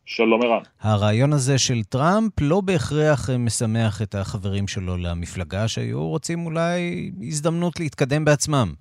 שלום 0.09 0.43
ערן. 0.43 0.63
הרעיון 0.81 1.33
הזה 1.33 1.59
של 1.59 1.83
טראמפ 1.89 2.33
לא 2.41 2.61
בהכרח 2.61 3.31
משמח 3.39 4.03
את 4.03 4.15
החברים 4.15 4.69
שלו 4.69 4.97
למפלגה, 4.97 5.69
שהיו 5.69 6.09
רוצים 6.09 6.47
אולי 6.47 7.11
הזדמנות 7.23 7.81
להתקדם 7.81 8.25
בעצמם. 8.25 8.73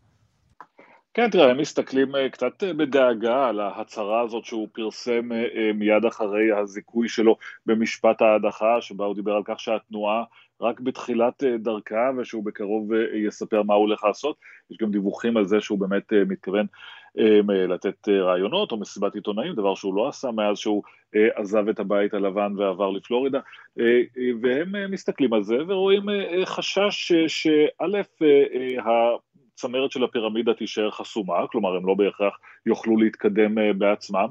כן, 1.14 1.30
תראה, 1.30 1.50
הם 1.50 1.58
מסתכלים 1.58 2.16
אה, 2.16 2.30
קצת 2.30 2.64
אה, 2.64 2.74
בדאגה 2.74 3.48
על 3.48 3.60
ההצהרה 3.60 4.22
הזאת 4.22 4.46
שהוא 4.46 4.68
פרסם 4.74 5.32
אה, 5.32 5.72
מיד 5.74 6.06
אחרי 6.06 6.52
הזיכוי 6.62 7.10
שלו 7.10 7.38
במשפט 7.66 8.22
ההדחה, 8.22 8.82
שבה 8.82 9.06
הוא 9.06 9.16
דיבר 9.16 9.34
על 9.34 9.44
כך 9.46 9.60
שהתנועה 9.60 10.24
רק 10.62 10.80
בתחילת 10.80 11.44
דרכה 11.60 12.10
ושהוא 12.18 12.46
בקרוב 12.46 12.90
יספר 13.28 13.64
מה 13.64 13.74
הוא 13.74 13.82
הולך 13.82 14.04
לעשות. 14.04 14.36
יש 14.72 14.78
גם 14.78 14.92
דיווחים 14.92 15.38
על 15.38 15.46
זה 15.46 15.62
שהוא 15.62 15.80
באמת 15.80 16.14
מתכוון 16.28 16.66
לתת 17.68 18.10
רעיונות 18.10 18.72
או 18.72 18.78
מסיבת 18.78 19.16
עיתונאים, 19.16 19.54
דבר 19.54 19.76
שהוא 19.76 19.96
לא 19.96 20.08
עשה 20.08 20.32
מאז 20.32 20.58
שהוא 20.58 20.84
עזב 21.36 21.70
את 21.70 21.80
הבית 21.80 22.14
הלבן 22.14 22.54
ועבר 22.58 22.90
לפלורידה, 22.90 23.40
והם 24.42 24.92
מסתכלים 24.92 25.34
על 25.34 25.44
זה 25.44 25.56
ורואים 25.68 26.04
חשש 26.46 27.12
שא', 27.28 28.02
הצמרת 29.56 29.92
של 29.92 30.04
הפירמידה 30.04 30.54
תישאר 30.54 30.92
חסומה, 30.92 31.48
כלומר 31.52 31.76
הם 31.76 31.88
לא 31.88 31.94
בהכרח 31.94 32.40
יוכלו 32.66 32.98
להתקדם 32.98 33.58
אה, 33.58 33.74
בעצמם, 33.74 34.28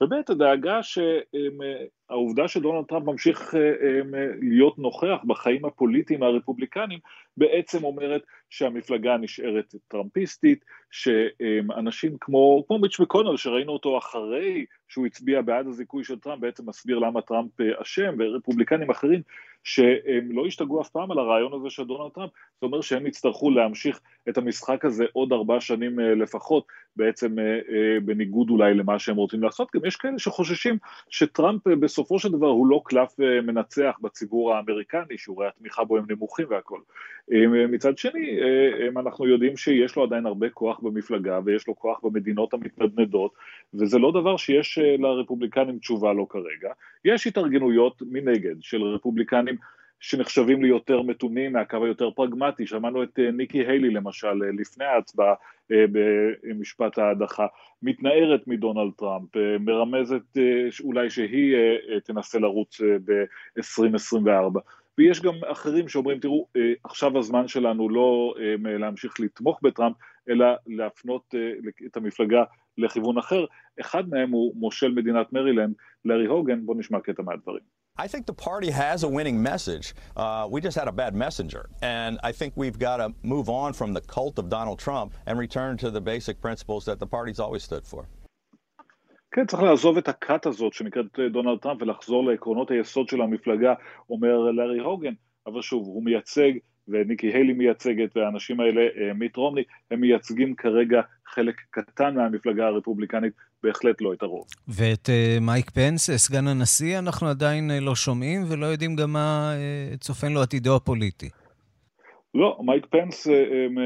וב' 0.00 0.12
הדאגה 0.28 0.80
שהעובדה 0.82 2.48
שדונלד 2.48 2.84
טראמפ 2.84 3.04
ממשיך 3.06 3.54
אה, 3.54 3.60
אה, 3.60 4.26
להיות 4.40 4.78
נוכח 4.78 5.18
בחיים 5.26 5.64
הפוליטיים 5.64 6.22
הרפובליקניים 6.22 6.98
בעצם 7.38 7.84
אומרת 7.84 8.22
שהמפלגה 8.50 9.16
נשארת 9.16 9.74
טראמפיסטית, 9.88 10.64
שאנשים 10.90 12.16
כמו, 12.20 12.64
כמו 12.66 12.78
מיץ' 12.78 13.00
מקונל 13.00 13.36
שראינו 13.36 13.72
אותו 13.72 13.98
אחרי 13.98 14.64
שהוא 14.88 15.06
הצביע 15.06 15.42
בעד 15.42 15.66
הזיכוי 15.66 16.04
של 16.04 16.18
טראמפ 16.18 16.40
בעצם 16.40 16.68
מסביר 16.68 16.98
למה 16.98 17.22
טראמפ 17.22 17.60
אשם 17.80 18.14
ורפובליקנים 18.18 18.90
אחרים 18.90 19.22
שהם 19.64 20.28
לא 20.32 20.46
השתגעו 20.46 20.80
אף 20.80 20.88
פעם 20.88 21.10
על 21.10 21.18
הרעיון 21.18 21.52
הזה 21.52 21.70
של 21.70 21.84
דונלד 21.84 22.12
טראמפ, 22.12 22.30
זה 22.60 22.66
אומר 22.66 22.80
שהם 22.80 23.06
יצטרכו 23.06 23.50
להמשיך 23.50 24.00
את 24.28 24.38
המשחק 24.38 24.84
הזה 24.84 25.04
עוד 25.12 25.32
ארבע 25.32 25.60
שנים 25.60 26.00
אה, 26.00 26.14
לפחות, 26.14 26.66
בעצם 26.96 27.38
אה, 27.38 27.44
אה, 27.44 28.00
בניגוד 28.04 28.50
אולי 28.50 28.74
למה 28.74 28.98
שהם 28.98 29.16
רוצים 29.16 29.42
לעשות. 29.42 29.68
גם 29.74 29.84
יש 29.84 29.96
כאלה 29.96 30.18
שחוששים 30.18 30.78
שטראמפ 31.10 31.66
בסופו 31.68 32.18
של 32.18 32.32
דבר 32.32 32.46
הוא 32.46 32.66
לא 32.66 32.82
קלף 32.84 33.18
מנצח 33.42 33.98
בציבור 34.02 34.54
האמריקני, 34.54 35.18
שיעורי 35.18 35.48
התמיכה 35.48 35.84
בו 35.84 35.96
הם 35.96 36.04
נמוכים 36.08 36.46
והכל. 36.50 36.80
מצד 37.68 37.98
שני, 37.98 38.38
אנחנו 38.96 39.26
יודעים 39.26 39.56
שיש 39.56 39.96
לו 39.96 40.02
עדיין 40.02 40.26
הרבה 40.26 40.48
כוח 40.50 40.80
במפלגה 40.80 41.40
ויש 41.44 41.68
לו 41.68 41.76
כוח 41.76 42.00
במדינות 42.02 42.54
המתנדנדות, 42.54 43.32
וזה 43.74 43.98
לא 43.98 44.12
דבר 44.12 44.36
שיש 44.36 44.78
לרפובליקנים 44.98 45.78
תשובה 45.78 46.12
לו 46.12 46.28
כרגע. 46.28 46.72
יש 47.04 47.26
התארגנויות 47.26 48.02
מנגד 48.10 48.54
של 48.60 48.82
רפובליקנים 48.82 49.56
שנחשבים 50.00 50.62
לי 50.62 50.68
יותר 50.68 51.02
מתונים 51.02 51.52
מהקו 51.52 51.84
היותר 51.84 52.10
פרגמטי, 52.10 52.66
שמענו 52.66 53.02
את 53.02 53.18
אה, 53.18 53.30
ניקי 53.30 53.58
היילי 53.58 53.90
למשל 53.90 54.42
אה, 54.44 54.50
לפני 54.58 54.84
ההצבעה 54.84 55.34
אה, 55.72 55.84
במשפט 55.92 56.98
ההדחה, 56.98 57.46
מתנערת 57.82 58.46
מדונלד 58.46 58.92
טראמפ, 58.96 59.36
מרמזת 59.60 60.38
אולי 60.84 61.10
שהיא 61.10 61.56
תנסה 62.04 62.38
לרוץ 62.38 62.80
ב-2024. 62.80 64.60
ויש 64.98 65.22
גם 65.22 65.34
אחרים 65.52 65.88
שאומרים, 65.88 66.20
תראו, 66.20 66.46
עכשיו 66.84 67.18
הזמן 67.18 67.48
שלנו 67.48 67.88
לא 67.88 68.34
להמשיך 68.78 69.20
לתמוך 69.20 69.60
בטראמפ, 69.62 69.96
אלא 70.30 70.46
להפנות 70.66 71.34
את 71.86 71.96
המפלגה 71.96 72.44
לכיוון 72.78 73.18
אחר. 73.18 73.44
אחד 73.80 74.08
מהם 74.08 74.30
הוא 74.30 74.52
מושל 74.56 74.92
מדינת 74.92 75.32
מרילנד, 75.32 75.74
לארי 76.04 76.26
הוגן, 76.26 76.66
בואו 76.66 76.78
נשמע 76.78 77.00
קטע 77.00 77.22
מהדברים. 77.22 77.78
I 78.00 78.06
think 78.06 78.26
the 78.26 78.32
party 78.32 78.70
has 78.70 79.02
a 79.02 79.08
winning 79.08 79.42
message. 79.42 79.86
Uh, 80.16 80.46
we 80.48 80.60
just 80.60 80.76
had 80.76 80.86
a 80.86 80.92
bad 80.92 81.16
messenger. 81.16 81.68
And 81.82 82.12
I 82.22 82.30
think 82.30 82.52
we've 82.54 82.78
got 82.78 82.98
to 82.98 83.12
move 83.24 83.48
on 83.48 83.72
from 83.72 83.92
the 83.92 84.00
cult 84.00 84.38
of 84.38 84.48
Donald 84.48 84.78
Trump 84.78 85.14
and 85.26 85.36
return 85.36 85.76
to 85.78 85.90
the 85.90 86.00
basic 86.00 86.40
principles 86.40 86.84
that 86.84 87.00
the 87.00 87.08
party's 87.16 87.40
always 87.40 87.64
stood 87.64 87.84
for. 87.92 88.06
כן, 89.30 89.46
צריך 89.46 89.62
לעזוב 89.62 89.96
את 89.96 90.08
הכת 90.08 90.46
הזאת 90.46 90.72
שנקראת 90.72 91.18
דונלד 91.32 91.58
טראמפ 91.58 91.82
ולחזור 91.82 92.24
לעקרונות 92.24 92.70
היסוד 92.70 93.08
של 93.08 93.20
המפלגה, 93.20 93.74
אומר 94.10 94.38
לארי 94.38 94.78
הוגן, 94.78 95.12
אבל 95.46 95.62
שוב, 95.62 95.86
הוא 95.86 96.04
מייצג 96.04 96.52
וניקי 96.88 97.26
היילי 97.26 97.52
מייצגת, 97.52 98.16
והאנשים 98.16 98.60
האלה, 98.60 98.80
אה, 98.80 99.12
מיט 99.12 99.36
רומני, 99.36 99.62
הם 99.90 100.00
מייצגים 100.00 100.54
כרגע 100.54 101.00
חלק 101.34 101.60
קטן 101.70 102.14
מהמפלגה 102.14 102.66
הרפובליקנית, 102.66 103.32
בהחלט 103.62 104.00
לא 104.00 104.12
את 104.12 104.22
הרוב. 104.22 104.46
ואת 104.68 105.06
uh, 105.08 105.40
מייק 105.40 105.70
פנס, 105.70 106.10
אה, 106.10 106.18
סגן 106.18 106.46
הנשיא, 106.46 106.98
אנחנו 106.98 107.28
עדיין 107.28 107.70
לא 107.80 107.94
שומעים 107.94 108.44
ולא 108.48 108.66
יודעים 108.66 108.96
גם 108.96 109.12
מה 109.12 109.54
uh, 109.54 109.98
צופן 109.98 110.32
לו 110.32 110.42
עתידו 110.42 110.76
הפוליטי. 110.76 111.28
לא, 112.34 112.58
מייק 112.64 112.86
פנס 112.86 113.26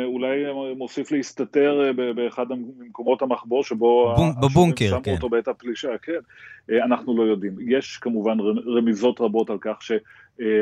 אולי 0.04 0.44
מוסיף 0.76 1.12
להסתתר 1.12 1.92
באחד 2.16 2.46
ממקומות 2.78 3.22
המחבוא 3.22 3.62
שבו... 3.62 4.14
בבונקר, 4.42 5.00
כן. 5.02 5.04
שמו 5.04 5.14
אותו 5.14 5.28
בעת 5.28 5.48
הפלישה, 5.48 5.88
כן. 6.02 6.18
אנחנו 6.84 7.16
לא 7.16 7.22
יודעים. 7.22 7.56
יש 7.68 7.96
כמובן 7.96 8.36
רמיזות 8.76 9.20
רבות 9.20 9.50
על 9.50 9.58
כך 9.60 9.82
ש... 9.82 9.92
אה, 9.92 9.96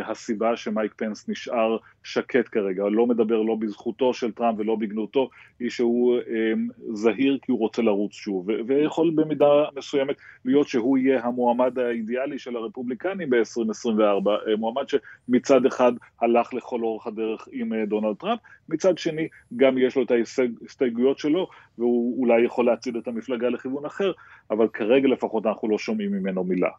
הסיבה 0.05 0.57
שמייק 0.57 0.95
פנס 0.97 1.29
נשאר 1.29 1.77
שקט 2.03 2.49
כרגע, 2.53 2.85
לא 2.91 3.07
מדבר 3.07 3.43
לא 3.43 3.55
בזכותו 3.55 4.15
של 4.15 4.33
טראמפ 4.33 4.59
ולא 4.59 4.77
בגנותו, 4.77 5.31
היא 5.61 5.71
שהוא 5.71 6.17
אה, 6.17 6.53
זהיר 6.93 7.39
כי 7.43 7.53
הוא 7.53 7.59
רוצה 7.59 7.83
לרוץ 7.83 8.13
שוב, 8.13 8.49
ויכול 8.67 9.13
במידה 9.15 9.65
מסוימת 9.77 10.17
להיות 10.45 10.69
שהוא 10.69 10.99
יהיה 10.99 11.25
המועמד 11.25 11.79
האידיאלי 11.79 12.39
של 12.39 12.57
הרפובליקנים 12.57 13.31
ב-2024, 13.31 14.29
אה, 14.29 14.57
מועמד 14.59 14.85
שמצד 14.89 15.67
אחד 15.67 15.93
הלך 16.21 16.55
לכל 16.55 16.83
אורך 16.83 17.07
הדרך 17.07 17.49
עם 17.53 17.85
דונלד 17.85 18.17
טראמפ, 18.17 18.41
מצד 18.69 18.99
שני 18.99 19.29
גם 19.57 19.79
יש 19.79 19.97
לו 19.97 20.03
את 20.03 20.11
ההסתייגויות 20.11 21.19
שלו, 21.19 21.49
והוא 21.79 22.21
אולי 22.21 22.45
יכול 22.45 22.67
להצעיד 22.67 22.97
את 22.97 23.09
המפלגה 23.09 23.49
לכיוון 23.49 23.85
אחר, 23.85 24.13
אבל 24.51 24.69
כרגע 24.69 25.09
לפחות 25.09 25.47
אנחנו 25.47 25.69
לא 25.69 25.79
שומעים 25.79 26.13
ממנו 26.13 26.45
מילה. 26.45 26.71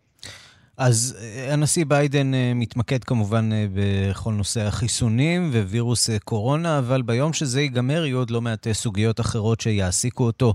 אז 0.83 1.17
אה, 1.19 1.53
הנשיא 1.53 1.85
ביידן 1.87 2.33
אה, 2.33 2.53
מתמקד 2.55 3.03
כמובן 3.03 3.49
אה, 3.53 3.65
בכל 3.73 4.33
נושא 4.33 4.61
החיסונים 4.61 5.49
ווירוס 5.53 6.09
קורונה, 6.23 6.79
אבל 6.79 7.01
ביום 7.01 7.33
שזה 7.33 7.61
ייגמר 7.61 8.05
יהיו 8.05 8.17
עוד 8.17 8.29
לא 8.29 8.41
מעט 8.41 8.67
סוגיות 8.71 9.19
אחרות 9.19 9.61
שיעסיקו 9.61 10.23
אותו. 10.23 10.53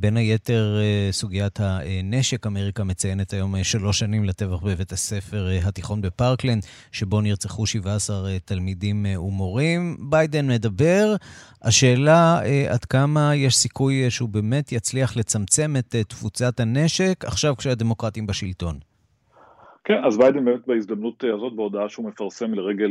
בין 0.00 0.16
היתר 0.16 0.76
סוגיית 1.10 1.58
הנשק. 1.60 2.46
אמריקה 2.46 2.84
מציינת 2.84 3.32
היום 3.32 3.64
שלוש 3.64 3.98
שנים 3.98 4.24
לטבח 4.24 4.58
בבית 4.62 4.92
הספר 4.92 5.48
התיכון 5.64 6.00
בפארקלנד, 6.00 6.66
שבו 6.92 7.20
נרצחו 7.20 7.66
17 7.66 8.38
תלמידים 8.44 9.06
ומורים. 9.18 9.96
ביידן 10.10 10.46
מדבר. 10.46 11.16
השאלה 11.62 12.40
עד 12.68 12.84
כמה 12.84 13.34
יש 13.34 13.56
סיכוי 13.56 14.10
שהוא 14.10 14.28
באמת 14.28 14.72
יצליח 14.72 15.16
לצמצם 15.16 15.74
את 15.78 15.96
תפוצת 16.08 16.60
הנשק 16.60 17.24
עכשיו 17.26 17.56
כשהדמוקרטים 17.56 18.26
בשלטון. 18.26 18.89
כן, 19.84 20.04
אז 20.04 20.18
ביידן 20.18 20.44
באמת 20.44 20.66
בהזדמנות 20.66 21.24
הזאת, 21.24 21.56
בהודעה 21.56 21.88
שהוא 21.88 22.06
מפרסם 22.06 22.54
לרגל 22.54 22.90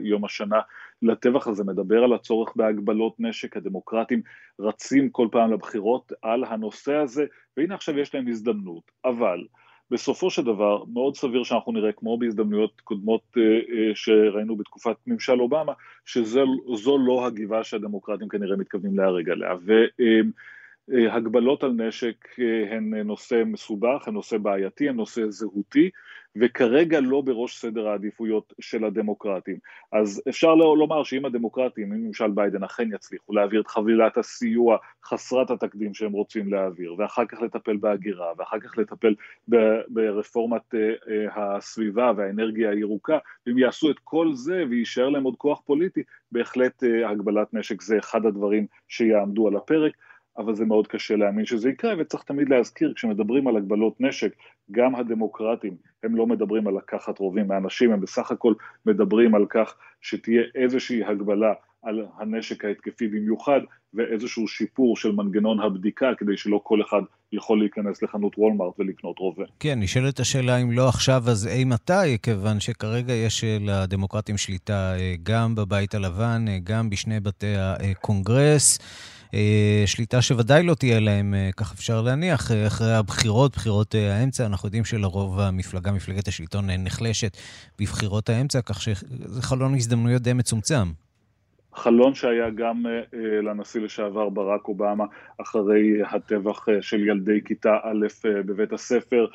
יום 0.00 0.24
השנה 0.24 0.60
לטבח 1.02 1.46
הזה, 1.46 1.64
מדבר 1.64 2.04
על 2.04 2.12
הצורך 2.12 2.52
בהגבלות 2.56 3.14
נשק, 3.18 3.56
הדמוקרטים 3.56 4.22
רצים 4.60 5.10
כל 5.10 5.28
פעם 5.32 5.52
לבחירות 5.52 6.12
על 6.22 6.44
הנושא 6.44 6.94
הזה, 6.94 7.24
והנה 7.56 7.74
עכשיו 7.74 7.98
יש 7.98 8.14
להם 8.14 8.28
הזדמנות, 8.28 8.90
אבל 9.04 9.44
בסופו 9.90 10.30
של 10.30 10.42
דבר 10.42 10.84
מאוד 10.92 11.16
סביר 11.16 11.44
שאנחנו 11.44 11.72
נראה 11.72 11.92
כמו 11.92 12.18
בהזדמנויות 12.18 12.80
קודמות 12.80 13.22
אה, 13.36 13.42
אה, 13.42 13.94
שראינו 13.94 14.56
בתקופת 14.56 14.96
ממשל 15.06 15.40
אובמה, 15.40 15.72
שזו 16.04 16.98
לא 17.06 17.26
הגבעה 17.26 17.64
שהדמוקרטים 17.64 18.28
כנראה 18.28 18.56
מתכוונים 18.56 18.98
להרג 18.98 19.30
עליה. 19.30 19.54
והגבלות 20.88 21.64
על 21.64 21.72
נשק 21.72 22.26
אה, 22.38 22.76
הן 22.76 22.94
נושא 22.94 23.42
מסובך, 23.46 24.08
הן 24.08 24.14
נושא 24.14 24.38
בעייתי, 24.38 24.88
הן 24.88 24.96
נושא 24.96 25.22
זהותי, 25.28 25.90
וכרגע 26.36 27.00
לא 27.00 27.20
בראש 27.20 27.58
סדר 27.58 27.88
העדיפויות 27.88 28.52
של 28.60 28.84
הדמוקרטים. 28.84 29.58
אז 29.92 30.22
אפשר 30.28 30.54
לא 30.54 30.78
לומר 30.78 31.04
שאם 31.04 31.24
הדמוקרטים, 31.24 31.92
אם 31.92 32.06
ממשל 32.06 32.30
ביידן 32.30 32.64
אכן 32.64 32.88
יצליחו 32.94 33.32
להעביר 33.32 33.60
את 33.60 33.66
חבילת 33.66 34.18
הסיוע 34.18 34.76
חסרת 35.04 35.50
התקדים 35.50 35.94
שהם 35.94 36.12
רוצים 36.12 36.52
להעביר, 36.52 36.94
ואחר 36.98 37.24
כך 37.24 37.42
לטפל 37.42 37.76
בהגירה, 37.76 38.32
ואחר 38.38 38.60
כך 38.60 38.78
לטפל 38.78 39.14
ברפורמת 39.88 40.74
אה, 40.74 40.80
אה, 41.08 41.56
הסביבה 41.56 42.12
והאנרגיה 42.16 42.70
הירוקה, 42.70 43.18
ואם 43.46 43.58
יעשו 43.58 43.90
את 43.90 43.98
כל 44.04 44.34
זה 44.34 44.64
ויישאר 44.70 45.08
להם 45.08 45.24
עוד 45.24 45.36
כוח 45.36 45.60
פוליטי, 45.66 46.02
בהחלט 46.32 46.84
אה, 46.84 47.10
הגבלת 47.10 47.54
נשק 47.54 47.82
זה 47.82 47.98
אחד 47.98 48.26
הדברים 48.26 48.66
שיעמדו 48.88 49.48
על 49.48 49.56
הפרק. 49.56 49.92
אבל 50.38 50.54
זה 50.54 50.64
מאוד 50.64 50.86
קשה 50.86 51.16
להאמין 51.16 51.44
שזה 51.44 51.68
יקרה, 51.68 51.94
וצריך 51.98 52.22
תמיד 52.22 52.48
להזכיר, 52.48 52.92
כשמדברים 52.96 53.48
על 53.48 53.56
הגבלות 53.56 54.00
נשק, 54.00 54.34
גם 54.70 54.94
הדמוקרטים, 54.94 55.76
הם 56.02 56.16
לא 56.16 56.26
מדברים 56.26 56.66
על 56.66 56.76
לקחת 56.76 57.18
רובים 57.18 57.48
מאנשים, 57.48 57.92
הם 57.92 58.00
בסך 58.00 58.30
הכל 58.30 58.54
מדברים 58.86 59.34
על 59.34 59.46
כך 59.48 59.76
שתהיה 60.00 60.42
איזושהי 60.54 61.04
הגבלה 61.04 61.52
על 61.84 62.06
הנשק 62.18 62.64
ההתקפי 62.64 63.08
במיוחד, 63.08 63.60
ואיזשהו 63.94 64.48
שיפור 64.48 64.96
של 64.96 65.12
מנגנון 65.12 65.60
הבדיקה, 65.60 66.06
כדי 66.18 66.36
שלא 66.36 66.60
כל 66.62 66.82
אחד 66.82 67.00
יכול 67.32 67.58
להיכנס 67.58 68.02
לחנות 68.02 68.38
וולמארט 68.38 68.72
ולקנות 68.78 69.18
רובה. 69.18 69.44
כן, 69.60 69.80
נשאלת 69.80 70.20
השאלה 70.20 70.56
אם 70.56 70.72
לא 70.72 70.88
עכשיו, 70.88 71.22
אז 71.26 71.46
אי 71.46 71.64
מתי, 71.64 72.18
כיוון 72.22 72.60
שכרגע 72.60 73.12
יש 73.12 73.44
אה, 73.44 73.58
לדמוקרטים 73.60 74.36
שליטה 74.36 74.94
אה, 74.98 75.14
גם 75.22 75.54
בבית 75.54 75.94
הלבן, 75.94 76.44
אה, 76.48 76.58
גם 76.64 76.90
בשני 76.90 77.20
בתי 77.20 77.54
הקונגרס. 77.56 78.78
שליטה 79.86 80.22
שוודאי 80.22 80.62
לא 80.62 80.74
תהיה 80.74 81.00
להם, 81.00 81.34
כך 81.56 81.72
אפשר 81.72 82.02
להניח, 82.02 82.50
אחרי 82.66 82.94
הבחירות, 82.94 83.56
בחירות 83.56 83.94
האמצע. 83.94 84.46
אנחנו 84.46 84.66
יודעים 84.66 84.84
שלרוב 84.84 85.40
המפלגה, 85.40 85.92
מפלגת 85.92 86.28
השלטון, 86.28 86.70
נחלשת 86.70 87.36
בבחירות 87.78 88.28
האמצע, 88.28 88.60
כך 88.62 88.82
שזה 88.82 89.42
חלון 89.42 89.74
הזדמנויות 89.74 90.22
די 90.22 90.32
מצומצם. 90.32 90.90
חלון 91.76 92.14
שהיה 92.14 92.50
גם 92.50 92.86
לנשיא 93.42 93.80
לשעבר 93.80 94.28
ברק 94.28 94.68
אובמה 94.68 95.04
אחרי 95.40 96.02
הטבח 96.02 96.66
של 96.80 97.08
ילדי 97.08 97.40
כיתה 97.44 97.76
א' 97.82 98.06
בבית 98.24 98.72
הספר. 98.72 99.26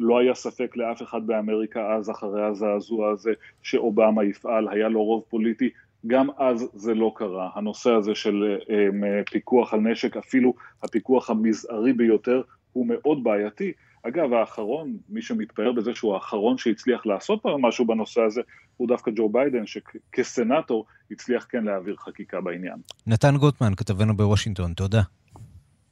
לא 0.00 0.18
היה 0.18 0.34
ספק 0.34 0.76
לאף 0.76 1.02
אחד 1.02 1.26
באמריקה 1.26 1.94
אז, 1.94 2.10
אחרי 2.10 2.42
הזעזוע 2.42 3.10
הזה, 3.10 3.32
שאובמה 3.62 4.24
יפעל, 4.24 4.68
היה 4.68 4.88
לו 4.88 5.04
רוב 5.04 5.24
פוליטי, 5.28 5.70
גם 6.06 6.28
אז 6.38 6.70
זה 6.74 6.94
לא 6.94 7.12
קרה. 7.16 7.50
הנושא 7.54 7.90
הזה 7.90 8.14
של 8.14 8.56
um, 8.60 9.30
פיקוח 9.30 9.74
על 9.74 9.80
נשק, 9.80 10.16
אפילו 10.16 10.54
הפיקוח 10.82 11.30
המזערי 11.30 11.92
ביותר, 11.92 12.42
הוא 12.72 12.86
מאוד 12.88 13.24
בעייתי. 13.24 13.72
אגב, 14.02 14.32
האחרון, 14.32 14.96
מי 15.08 15.22
שמתפאר 15.22 15.72
בזה 15.72 15.94
שהוא 15.94 16.14
האחרון 16.14 16.58
שהצליח 16.58 17.06
לעשות 17.06 17.42
משהו 17.58 17.86
בנושא 17.86 18.20
הזה, 18.20 18.40
הוא 18.76 18.88
דווקא 18.88 19.10
ג'ו 19.16 19.28
ביידן, 19.28 19.66
שכסנאטור 19.66 20.86
הצליח 21.10 21.46
כן 21.50 21.64
להעביר 21.64 21.96
חקיקה 21.96 22.40
בעניין. 22.40 22.76
נתן 23.06 23.36
גוטמן, 23.36 23.74
כתבנו 23.74 24.16
בוושינגטון, 24.16 24.74
תודה. 24.74 25.02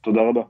תודה 0.01 0.21
רבה. 0.29 0.41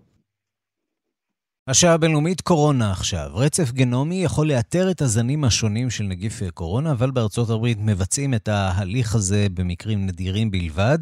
השעה 1.72 1.94
הבינלאומית 1.94 2.42
קורונה 2.42 2.92
עכשיו. 2.92 3.30
רצף 3.34 3.72
גנומי 3.72 4.24
יכול 4.24 4.48
לאתר 4.48 4.92
את 4.92 5.01
הזנים 5.01 5.44
השונים 5.44 5.90
של 5.90 6.04
נגיף 6.04 6.41
קורונה, 6.54 6.91
אבל 6.91 7.12
בארצות 7.12 7.50
הברית 7.50 7.78
מבצעים 7.82 8.34
את 8.34 8.48
ההליך 8.48 9.15
הזה 9.15 9.48
במקרים 9.54 10.06
נדירים 10.06 10.52
בלבד. 10.52 10.98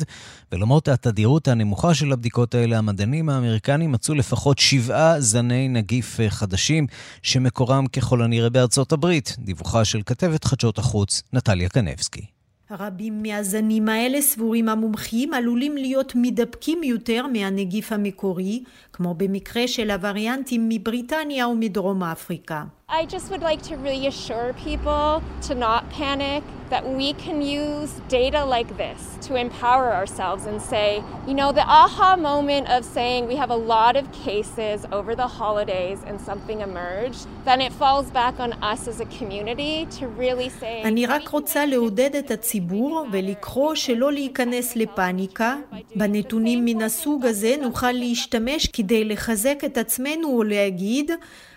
ולמרות 0.52 0.88
התדירות 0.88 1.48
הנמוכה 1.48 1.94
של 1.94 2.12
הבדיקות 2.12 2.56
האלה, 2.56 2.78
המדענים 2.78 3.30
האמריקנים 3.30 3.92
מצאו 3.92 4.16
לפחות 4.16 4.60
שבעה 4.60 5.22
זני 5.22 5.68
נגיף 5.68 6.20
חדשים, 6.30 6.88
שמקורם 7.24 7.88
ככל 7.88 8.22
הנראה 8.22 8.50
בארצות 8.50 8.92
הברית. 8.92 9.36
דיווחה 9.40 9.86
של 9.86 10.02
כתבת 10.06 10.44
חדשות 10.44 10.78
החוץ, 10.78 11.22
נטליה 11.34 11.70
קנבסקי. 11.70 12.26
רבים 12.72 13.22
מהזנים 13.24 13.90
האלה 13.90 14.22
סבורים 14.22 14.70
המומחים 14.70 15.34
עלולים 15.34 15.78
להיות 15.78 16.16
מידבקים 16.16 16.84
יותר 16.84 17.28
מהנגיף 17.28 17.92
המקורי, 17.92 18.64
כמו 19.00 19.14
במקרה 19.14 19.68
של 19.68 19.92
הווריאנטים 19.92 20.70
מבריטניה 20.70 21.48
ומדרום 21.48 22.04
אפריקה. 22.04 22.64
I 22.90 23.06
just 23.06 23.30
would 23.32 23.44
like 23.44 23.62
to 23.70 23.76
reassure 23.78 24.54
people 24.68 25.22
to 25.48 25.54
not 25.54 25.82
panic, 25.92 26.44
that 26.74 26.84
we 27.00 27.14
can 27.14 27.42
use 27.42 27.92
data 28.20 28.42
like 28.56 28.72
this 28.84 29.00
to 29.28 29.32
empower 29.36 29.88
ourselves 30.00 30.44
and 30.50 30.60
say, 30.62 31.04
you 31.28 31.36
know, 31.40 31.52
the 31.52 31.68
aha 31.80 32.16
moment 32.16 32.66
of 32.76 32.82
saying 32.98 33.28
we 33.28 33.36
have 33.44 33.52
a 33.60 33.62
lot 33.76 33.94
of 33.96 34.06
cases 34.28 34.78
over 34.98 35.12
the 35.16 35.30
holidays 35.40 36.00
and 36.08 36.16
something 36.30 36.60
emerged, 36.70 37.22
then 37.46 37.60
it 37.62 37.72
falls 37.82 38.08
back 38.20 38.36
on 38.40 38.52
us 38.72 38.82
as 38.92 38.98
a 39.00 39.08
community 39.18 39.88
to 39.98 40.08
really 40.08 40.50
say... 40.50 40.84
אני 40.86 41.06
רק 41.06 41.28
רוצה 41.28 41.66
לעודד 41.66 42.16
את 42.16 42.32
הציבור 42.32 43.06
ולקרוא 43.12 43.76
שלא 43.76 44.12
להיכנס 44.12 44.76
לפאניקה. 44.76 45.56
בנתונים 45.96 46.66
מן 46.66 46.82
הסוג 46.82 47.26
הזה 47.26 47.56
נוכל 47.62 47.92
להשתמש 47.92 48.68
כדי 48.68 48.89
לחזק 48.92 49.62
את 49.66 49.78
עצמנו 49.78 50.28
ולהגיד 50.28 51.12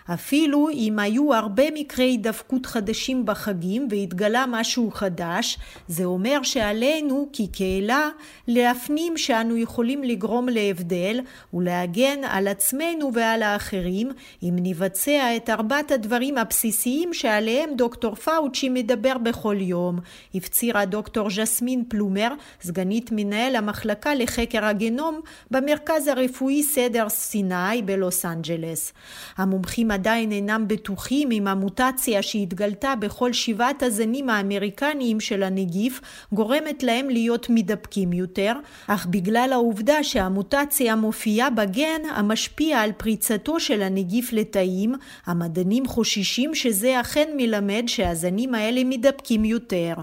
אפילו 0.09 0.69
אם 0.69 0.99
היו 0.99 1.33
הרבה 1.33 1.63
מקרי 1.73 2.05
הידפקות 2.05 2.65
חדשים 2.65 3.25
בחגים 3.25 3.87
והתגלה 3.91 4.45
משהו 4.47 4.91
חדש, 4.91 5.57
זה 5.87 6.05
אומר 6.05 6.43
שעלינו 6.43 7.29
כקהילה 7.33 8.09
להפנים 8.47 9.17
שאנו 9.17 9.57
יכולים 9.57 10.03
לגרום 10.03 10.49
להבדל 10.49 11.19
ולהגן 11.53 12.23
על 12.23 12.47
עצמנו 12.47 13.13
ועל 13.13 13.43
האחרים 13.43 14.11
אם 14.43 14.55
נבצע 14.63 15.35
את 15.35 15.49
ארבעת 15.49 15.91
הדברים 15.91 16.37
הבסיסיים 16.37 17.13
שעליהם 17.13 17.69
דוקטור 17.75 18.15
פאוצ'י 18.15 18.69
מדבר 18.69 19.17
בכל 19.17 19.55
יום, 19.59 19.99
הפצירה 20.35 20.85
דוקטור 20.85 21.29
ז'סמין 21.29 21.83
פלומר, 21.87 22.33
סגנית 22.61 23.09
מנהל 23.11 23.55
המחלקה 23.55 24.15
לחקר 24.15 24.65
הגנום 24.65 25.21
במרכז 25.51 26.07
הרפואי 26.07 26.63
סדר 26.63 27.09
סיני 27.09 27.81
בלוס 27.85 28.25
אנג'לס. 28.25 28.93
המומחים 29.37 29.91
עדיין 29.93 30.31
אינם 30.31 30.67
בטוחים 30.67 31.31
אם 31.31 31.47
המוטציה 31.47 32.21
שהתגלתה 32.21 32.95
בכל 32.95 33.33
שבעת 33.33 33.83
הזנים 33.83 34.29
האמריקניים 34.29 35.19
של 35.19 35.43
הנגיף 35.43 36.01
גורמת 36.31 36.83
להם 36.83 37.09
להיות 37.09 37.49
מידבקים 37.49 38.13
יותר, 38.13 38.53
אך 38.87 39.07
בגלל 39.09 39.49
העובדה 39.53 40.03
שהמוטציה 40.03 40.95
מופיעה 40.95 41.49
בגן 41.49 42.01
המשפיע 42.15 42.79
על 42.79 42.91
פריצתו 42.91 43.59
של 43.59 43.81
הנגיף 43.81 44.33
לתאים, 44.33 44.95
המדענים 45.25 45.85
חוששים 45.85 46.55
שזה 46.55 47.01
אכן 47.01 47.29
מלמד 47.37 47.83
שהזנים 47.87 48.55
האלה 48.55 48.83
מידבקים 48.83 49.45
יותר. 49.45 49.93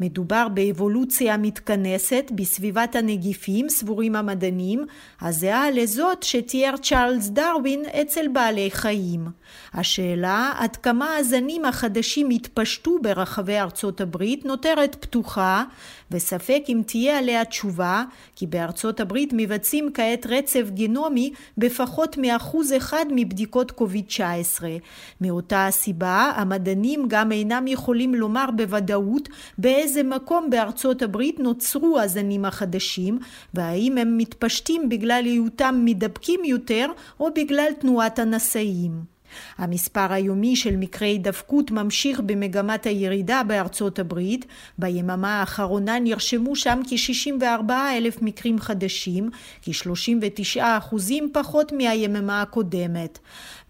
מדובר 0.00 0.48
באבולוציה 0.48 1.36
מתכנסת 1.36 2.30
בסביבת 2.34 2.96
הנגיפים, 2.96 3.68
סבורים 3.68 4.16
המדענים, 4.16 4.86
הזהה 5.20 5.70
לזאת 5.70 6.22
שתיאר 6.22 6.76
צ'ארלס 6.76 7.28
דרווין 7.28 7.82
אצל 8.00 8.28
בעלי 8.28 8.70
חיים. 8.70 9.25
השאלה 9.74 10.52
עד 10.58 10.76
כמה 10.76 11.16
הזנים 11.16 11.64
החדשים 11.64 12.30
יתפשטו 12.30 12.98
ברחבי 13.02 13.58
ארצות 13.58 14.00
הברית 14.00 14.44
נותרת 14.44 14.96
פתוחה 15.00 15.64
וספק 16.10 16.62
אם 16.68 16.82
תהיה 16.86 17.18
עליה 17.18 17.44
תשובה 17.44 18.04
כי 18.36 18.46
בארצות 18.46 19.00
הברית 19.00 19.30
מבצעים 19.32 19.90
כעת 19.94 20.26
רצף 20.26 20.70
גנומי 20.70 21.32
בפחות 21.58 22.18
מאחוז 22.18 22.72
אחד 22.76 23.04
מבדיקות 23.10 23.70
קוביד 23.70 24.04
19. 24.04 24.70
מאותה 25.20 25.66
הסיבה 25.66 26.32
המדענים 26.36 27.04
גם 27.08 27.32
אינם 27.32 27.66
יכולים 27.66 28.14
לומר 28.14 28.46
בוודאות 28.56 29.28
באיזה 29.58 30.02
מקום 30.02 30.50
בארצות 30.50 31.02
הברית 31.02 31.40
נוצרו 31.40 32.00
הזנים 32.00 32.44
החדשים 32.44 33.18
והאם 33.54 33.98
הם 33.98 34.18
מתפשטים 34.18 34.88
בגלל 34.88 35.22
היותם 35.24 35.82
מדבקים 35.84 36.44
יותר 36.44 36.86
או 37.20 37.28
בגלל 37.34 37.68
תנועת 37.80 38.18
הנשאים. 38.18 39.15
המספר 39.58 40.12
היומי 40.12 40.56
של 40.56 40.76
מקרי 40.76 41.08
הידבקות 41.08 41.70
ממשיך 41.70 42.20
במגמת 42.20 42.86
הירידה 42.86 43.42
בארצות 43.46 43.98
הברית. 43.98 44.46
ביממה 44.78 45.40
האחרונה 45.40 45.98
נרשמו 45.98 46.56
שם 46.56 46.80
כ-64 46.88 47.72
אלף 47.96 48.22
מקרים 48.22 48.58
חדשים, 48.58 49.30
כ-39 49.62 50.60
אחוזים 50.62 51.30
פחות 51.32 51.72
מהיממה 51.72 52.42
הקודמת. 52.42 53.18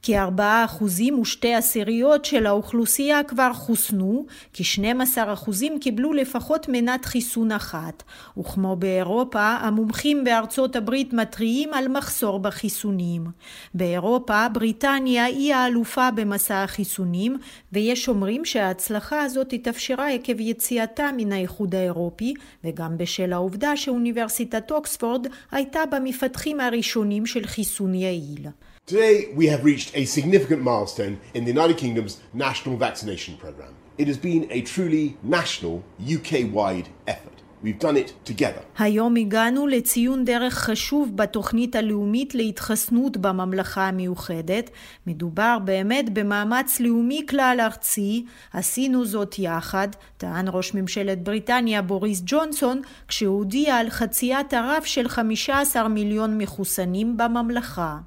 כ-4% 0.07 0.85
ושתי 1.21 1.55
עשיריות 1.55 2.25
של 2.25 2.47
האוכלוסייה 2.47 3.23
כבר 3.23 3.53
חוסנו, 3.53 4.27
כ-12% 4.53 5.51
קיבלו 5.81 6.13
לפחות 6.13 6.67
מנת 6.69 7.05
חיסון 7.05 7.53
אחת, 7.53 8.03
וכמו 8.39 8.77
באירופה, 8.77 9.43
המומחים 9.43 10.25
בארצות 10.25 10.77
הברית 10.77 11.13
מתריעים 11.13 11.75
על 11.75 11.89
מחסור 11.89 12.39
בחיסונים. 12.39 13.27
באירופה, 13.75 14.49
בריטניה 14.49 15.25
היא 15.25 15.55
האלופה 15.55 16.11
במסע 16.11 16.63
החיסונים, 16.63 17.37
ויש 17.73 18.09
אומרים 18.09 18.45
שההצלחה 18.45 19.23
הזאת 19.23 19.53
התאפשרה 19.53 20.09
עקב 20.09 20.41
יציאתה 20.41 21.11
מן 21.17 21.33
האיחוד 21.33 21.75
האירופי, 21.75 22.35
וגם 22.65 22.99
בשל 22.99 23.33
העובדה 23.33 23.77
שאוניברסיטת 23.77 24.71
אוקספורד 24.71 25.27
הייתה 25.51 25.81
במפתחים 25.91 26.61
הראשונים 26.61 27.27
של 27.27 27.47
חיסון 27.47 27.95
יעיל. 27.95 28.47
Today, 28.95 29.17
we 29.35 29.47
have 29.49 29.65
reached 29.65 29.91
a 29.97 30.05
significant 30.05 30.63
milestone 30.63 31.19
in 31.35 31.45
the 31.45 31.51
United 31.57 31.77
Kingdom's 31.77 32.21
national 32.33 32.77
vaccination 32.77 33.35
programme. 33.37 33.75
It 33.99 34.07
has 34.07 34.17
been 34.17 34.47
a 34.49 34.61
truly 34.61 35.17
national, 35.25 35.83
UK 36.17 36.31
wide 36.53 36.89
effort. 37.09 37.39
We've 37.65 37.81
done 37.81 37.97
it 37.97 38.13
together. 38.25 38.63
היום 38.79 39.17
הגענו 39.17 39.67
לציון 39.67 40.25
דרך 40.25 40.55
חשוב 40.55 41.17
בתוכנית 41.17 41.77
הלאומית 41.77 42.35
להתחסנות 42.35 43.17
בממלכה 43.17 43.89
המאוחדת. 43.89 44.71
מדובר 45.07 45.59
באמת 45.65 46.13
במאמץ 46.13 46.81
לאומי 46.81 47.27
כלל 47.29 47.59
ארצי. 47.61 48.25
עשינו 48.53 49.05
זאת 49.05 49.39
יחד, 49.39 49.89
טען 50.17 50.47
ראש 50.49 50.75
ממשלת 50.75 51.23
בריטניה 51.23 51.83
בוריס 51.83 52.23
ג'ונסון, 52.27 52.81
כשהודיע 53.09 53.77
על 53.77 53.91
חציית 53.91 54.53
הרף 54.53 54.85
של 54.85 55.09
15 55.09 55.89
מיליון 55.89 56.39
מחוסנים 56.39 57.17
בממלכה. 57.17 57.99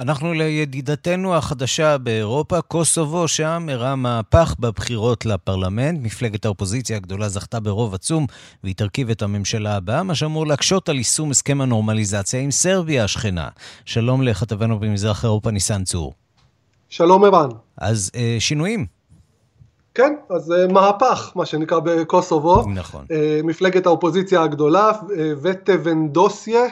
אנחנו 0.00 0.32
לידידתנו 0.32 1.34
החדשה 1.34 1.98
באירופה, 1.98 2.60
קוסובו, 2.60 3.28
שם 3.28 3.66
אירע 3.68 3.94
מהפך 3.94 4.54
בבחירות 4.58 5.26
לפרלמנט. 5.26 6.00
מפלגת 6.02 6.44
האופוזיציה 6.44 6.96
הגדולה 6.96 7.28
זכתה 7.28 7.60
ברוב 7.60 7.94
עצום 7.94 8.26
והיא 8.64 8.74
תרכיב 8.74 9.10
את 9.10 9.22
הממשלה 9.22 9.76
הבאה, 9.76 10.02
מה 10.02 10.14
שאמור 10.14 10.46
להקשות 10.46 10.88
על 10.88 10.96
יישום 10.96 11.30
הסכם 11.30 11.60
הנורמליזציה 11.60 12.40
עם 12.40 12.50
סרביה 12.50 13.04
השכנה. 13.04 13.48
שלום 13.84 14.22
לכתבנו 14.22 14.78
במזרח 14.78 15.24
אירופה, 15.24 15.50
ניסן 15.50 15.84
צור. 15.84 16.14
שלום 16.88 17.24
ערן. 17.24 17.48
אז 17.76 18.10
אה, 18.16 18.36
שינויים. 18.38 18.86
כן, 19.94 20.14
אז 20.30 20.52
אה, 20.52 20.66
מהפך, 20.72 21.32
מה 21.34 21.46
שנקרא 21.46 21.78
בקוסובו. 21.78 22.64
נכון. 22.74 23.04
אה, 23.10 23.40
מפלגת 23.44 23.86
האופוזיציה 23.86 24.42
הגדולה, 24.42 24.90
אה, 24.90 25.32
וטבנדוסיה. 25.42 26.62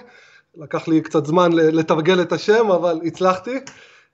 לקח 0.60 0.88
לי 0.88 1.00
קצת 1.00 1.26
זמן 1.26 1.52
לתרגל 1.52 2.20
את 2.20 2.32
השם, 2.32 2.70
אבל 2.70 3.00
הצלחתי. 3.04 3.58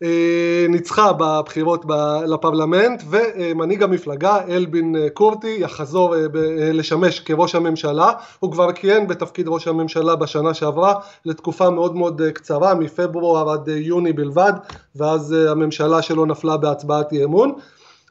אה, 0.02 0.66
ניצחה 0.68 1.12
בבחירות 1.12 1.84
לפרלמנט 2.26 3.02
ומנהיג 3.10 3.82
המפלגה 3.82 4.38
אלבין 4.48 4.94
קורטי 5.14 5.56
יחזור 5.60 6.16
אה, 6.16 6.20
לשמש 6.72 7.20
כראש 7.20 7.54
הממשלה 7.54 8.12
הוא 8.40 8.52
כבר 8.52 8.72
כיהן 8.72 9.06
בתפקיד 9.06 9.48
ראש 9.48 9.68
הממשלה 9.68 10.16
בשנה 10.16 10.54
שעברה 10.54 10.94
לתקופה 11.24 11.70
מאוד 11.70 11.96
מאוד 11.96 12.20
אה, 12.20 12.30
קצרה 12.30 12.74
מפברואר 12.74 13.50
עד 13.50 13.68
יוני 13.68 14.12
בלבד 14.12 14.52
ואז 14.96 15.32
הממשלה 15.32 16.02
שלו 16.02 16.26
נפלה 16.26 16.56
בהצבעת 16.56 17.12
אי 17.12 17.24
אמון 17.24 17.52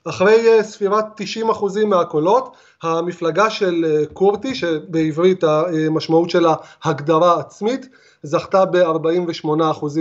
אחרי 0.05 0.63
ספירת 0.63 1.05
90% 1.49 1.85
מהקולות 1.85 2.55
המפלגה 2.83 3.49
של 3.49 4.05
קורטי 4.13 4.55
שבעברית 4.55 5.43
המשמעות 5.43 6.29
שלה 6.29 6.55
הגדרה 6.83 7.39
עצמית 7.39 7.89
זכתה 8.23 8.65
ב-48% 8.65 9.45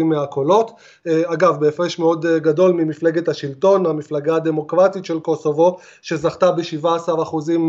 מהקולות, 0.05 0.73
אה, 1.07 1.23
אגב 1.27 1.61
בהפרש 1.61 1.99
מאוד 1.99 2.27
אה, 2.27 2.39
גדול 2.39 2.73
ממפלגת 2.73 3.29
השלטון, 3.29 3.87
המפלגה 3.87 4.37
הדמוקרטית 4.37 5.05
של 5.05 5.21
קוסובו 5.21 5.79
שזכתה 6.03 6.51
ב-17% 6.53 7.11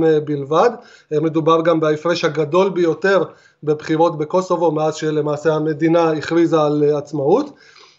אה, 0.06 0.20
בלבד, 0.20 0.70
מדובר 1.12 1.62
גם 1.62 1.80
בהפרש 1.80 2.26
הגדול 2.26 2.70
ביותר 2.70 3.24
בבחירות 3.64 4.18
בקוסובו 4.18 4.72
מאז 4.72 4.96
שלמעשה 4.96 5.54
המדינה 5.54 6.12
הכריזה 6.12 6.62
על 6.62 6.84
עצמאות. 6.98 7.50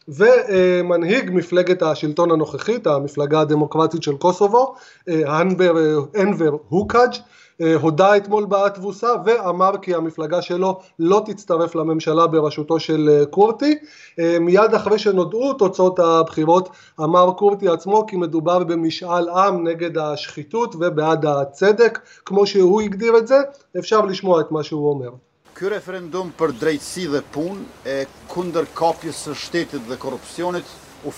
ומנהיג 0.08 1.30
מפלגת 1.32 1.82
השלטון 1.82 2.30
הנוכחית, 2.30 2.86
המפלגה 2.86 3.40
הדמוקרטית 3.40 4.02
של 4.02 4.16
קוסובו, 4.16 4.74
אנבר 6.16 6.56
הוקאג' 6.68 7.12
אה, 7.14 7.18
הודה 7.60 8.16
אתמול 8.16 8.44
בתבוסה 8.44 9.08
ואמר 9.24 9.70
כי 9.82 9.94
המפלגה 9.94 10.42
שלו 10.42 10.80
לא 10.98 11.22
תצטרף 11.26 11.74
לממשלה 11.74 12.26
בראשותו 12.26 12.80
של 12.80 13.08
אה, 13.10 13.26
קורטי. 13.26 13.74
אה, 14.18 14.38
מיד 14.40 14.74
אחרי 14.74 14.98
שנודעו 14.98 15.52
תוצאות 15.52 15.98
הבחירות 15.98 16.68
אמר 17.00 17.32
קורטי 17.32 17.68
עצמו 17.68 18.06
כי 18.06 18.16
מדובר 18.16 18.64
במשאל 18.64 19.28
עם 19.28 19.68
נגד 19.68 19.98
השחיתות 19.98 20.74
ובעד 20.78 21.26
הצדק 21.26 21.98
כמו 22.26 22.46
שהוא 22.46 22.80
הגדיר 22.80 23.16
את 23.18 23.26
זה, 23.26 23.36
אפשר 23.78 24.00
לשמוע 24.00 24.40
את 24.40 24.50
מה 24.50 24.62
שהוא 24.62 24.88
אומר. 24.90 25.10
Ky 25.54 25.68
referendum 25.68 26.30
për 26.32 26.54
drejtësi 26.60 27.04
dhe 27.12 27.20
punë 27.34 27.66
e 27.84 27.96
kundër 28.32 28.70
kapjes 28.72 29.20
së 29.26 29.36
shtetit 29.36 29.84
dhe 29.90 30.00
korrupsionit 30.00 30.64
u 31.04 31.12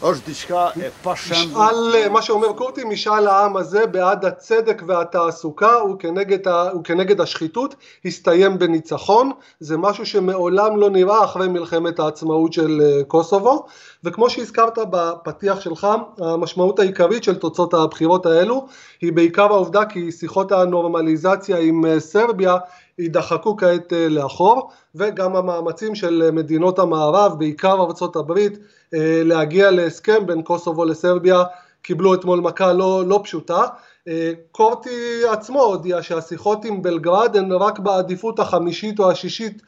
fitua. 0.00 0.72
משאל, 1.06 2.08
מה 2.08 2.22
שאומר 2.22 2.52
קורטי, 2.52 2.84
משאל 2.84 3.26
העם 3.26 3.56
הזה 3.56 3.86
בעד 3.86 4.24
הצדק 4.24 4.82
והתעסוקה 4.86 5.84
וכנגד, 5.84 6.38
וכנגד 6.80 7.20
השחיתות 7.20 7.74
הסתיים 8.04 8.58
בניצחון, 8.58 9.30
זה 9.60 9.76
משהו 9.76 10.06
שמעולם 10.06 10.76
לא 10.76 10.90
נראה 10.90 11.24
אחרי 11.24 11.48
מלחמת 11.48 11.98
העצמאות 11.98 12.52
של 12.52 12.80
אה, 12.82 13.04
קוסובו, 13.04 13.66
וכמו 14.04 14.30
שהזכרת 14.30 14.78
בפתיח 14.90 15.60
שלך, 15.60 15.86
המשמעות 16.18 16.78
העיקרית 16.78 17.24
של 17.24 17.34
תוצאות 17.34 17.74
הבחירות 17.74 18.26
האלו 18.26 18.66
היא 19.00 19.12
בעיקר 19.12 19.52
העובדה 19.52 19.84
כי 19.84 20.12
שיחות 20.12 20.52
הנורמליזציה 20.52 21.58
עם 21.58 21.86
אה, 21.86 22.00
סרביה 22.00 22.56
יידחקו 22.98 23.56
כעת 23.56 23.92
אה, 23.92 24.08
לאחור 24.08 24.70
וגם 24.94 25.36
המאמצים 25.36 25.94
של 25.94 26.30
מדינות 26.32 26.78
המערב, 26.78 27.38
בעיקר 27.38 27.80
ארצות 27.80 28.16
הברית, 28.16 28.58
אה, 28.94 29.22
להגיע 29.24 29.70
להסכם 29.70 30.26
בין 30.26 30.42
קוסובו 30.42 30.84
לסרביה 30.84 31.42
קיבלו 31.82 32.14
אתמול 32.14 32.40
מכה 32.40 32.72
לא, 32.72 33.02
לא 33.06 33.20
פשוטה. 33.24 33.64
אה, 34.10 34.32
קורטי 34.52 35.22
עצמו 35.30 35.62
הודיע 35.62 36.02
שהשיחות 36.02 36.64
עם 36.64 36.82
בלגרד 36.82 37.36
הן 37.36 37.52
רק 37.52 37.78
בעדיפות 37.78 38.38
החמישית 38.38 38.98
או 38.98 39.10
השישית 39.10 39.62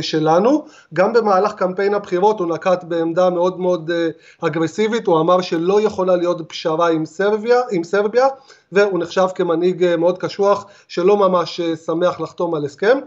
שלנו. 0.00 0.64
גם 0.94 1.12
במהלך 1.12 1.52
קמפיין 1.52 1.94
הבחירות 1.94 2.40
הוא 2.40 2.48
נקט 2.48 2.84
בעמדה 2.84 3.30
מאוד 3.30 3.60
מאוד 3.60 3.90
אגרסיבית, 4.40 5.06
הוא 5.06 5.20
אמר 5.20 5.40
שלא 5.40 5.80
יכולה 5.80 6.16
להיות 6.16 6.48
פשרה 6.48 6.90
עם 6.90 7.06
סרביה, 7.06 7.60
עם 7.70 7.84
סרביה 7.84 8.26
והוא 8.72 8.98
נחשב 8.98 9.26
כמנהיג 9.34 9.96
מאוד 9.96 10.18
קשוח 10.18 10.66
שלא 10.88 11.16
ממש 11.16 11.60
שמח 11.60 12.20
לחתום 12.20 12.54
על 12.54 12.64
הסכם. 12.64 12.98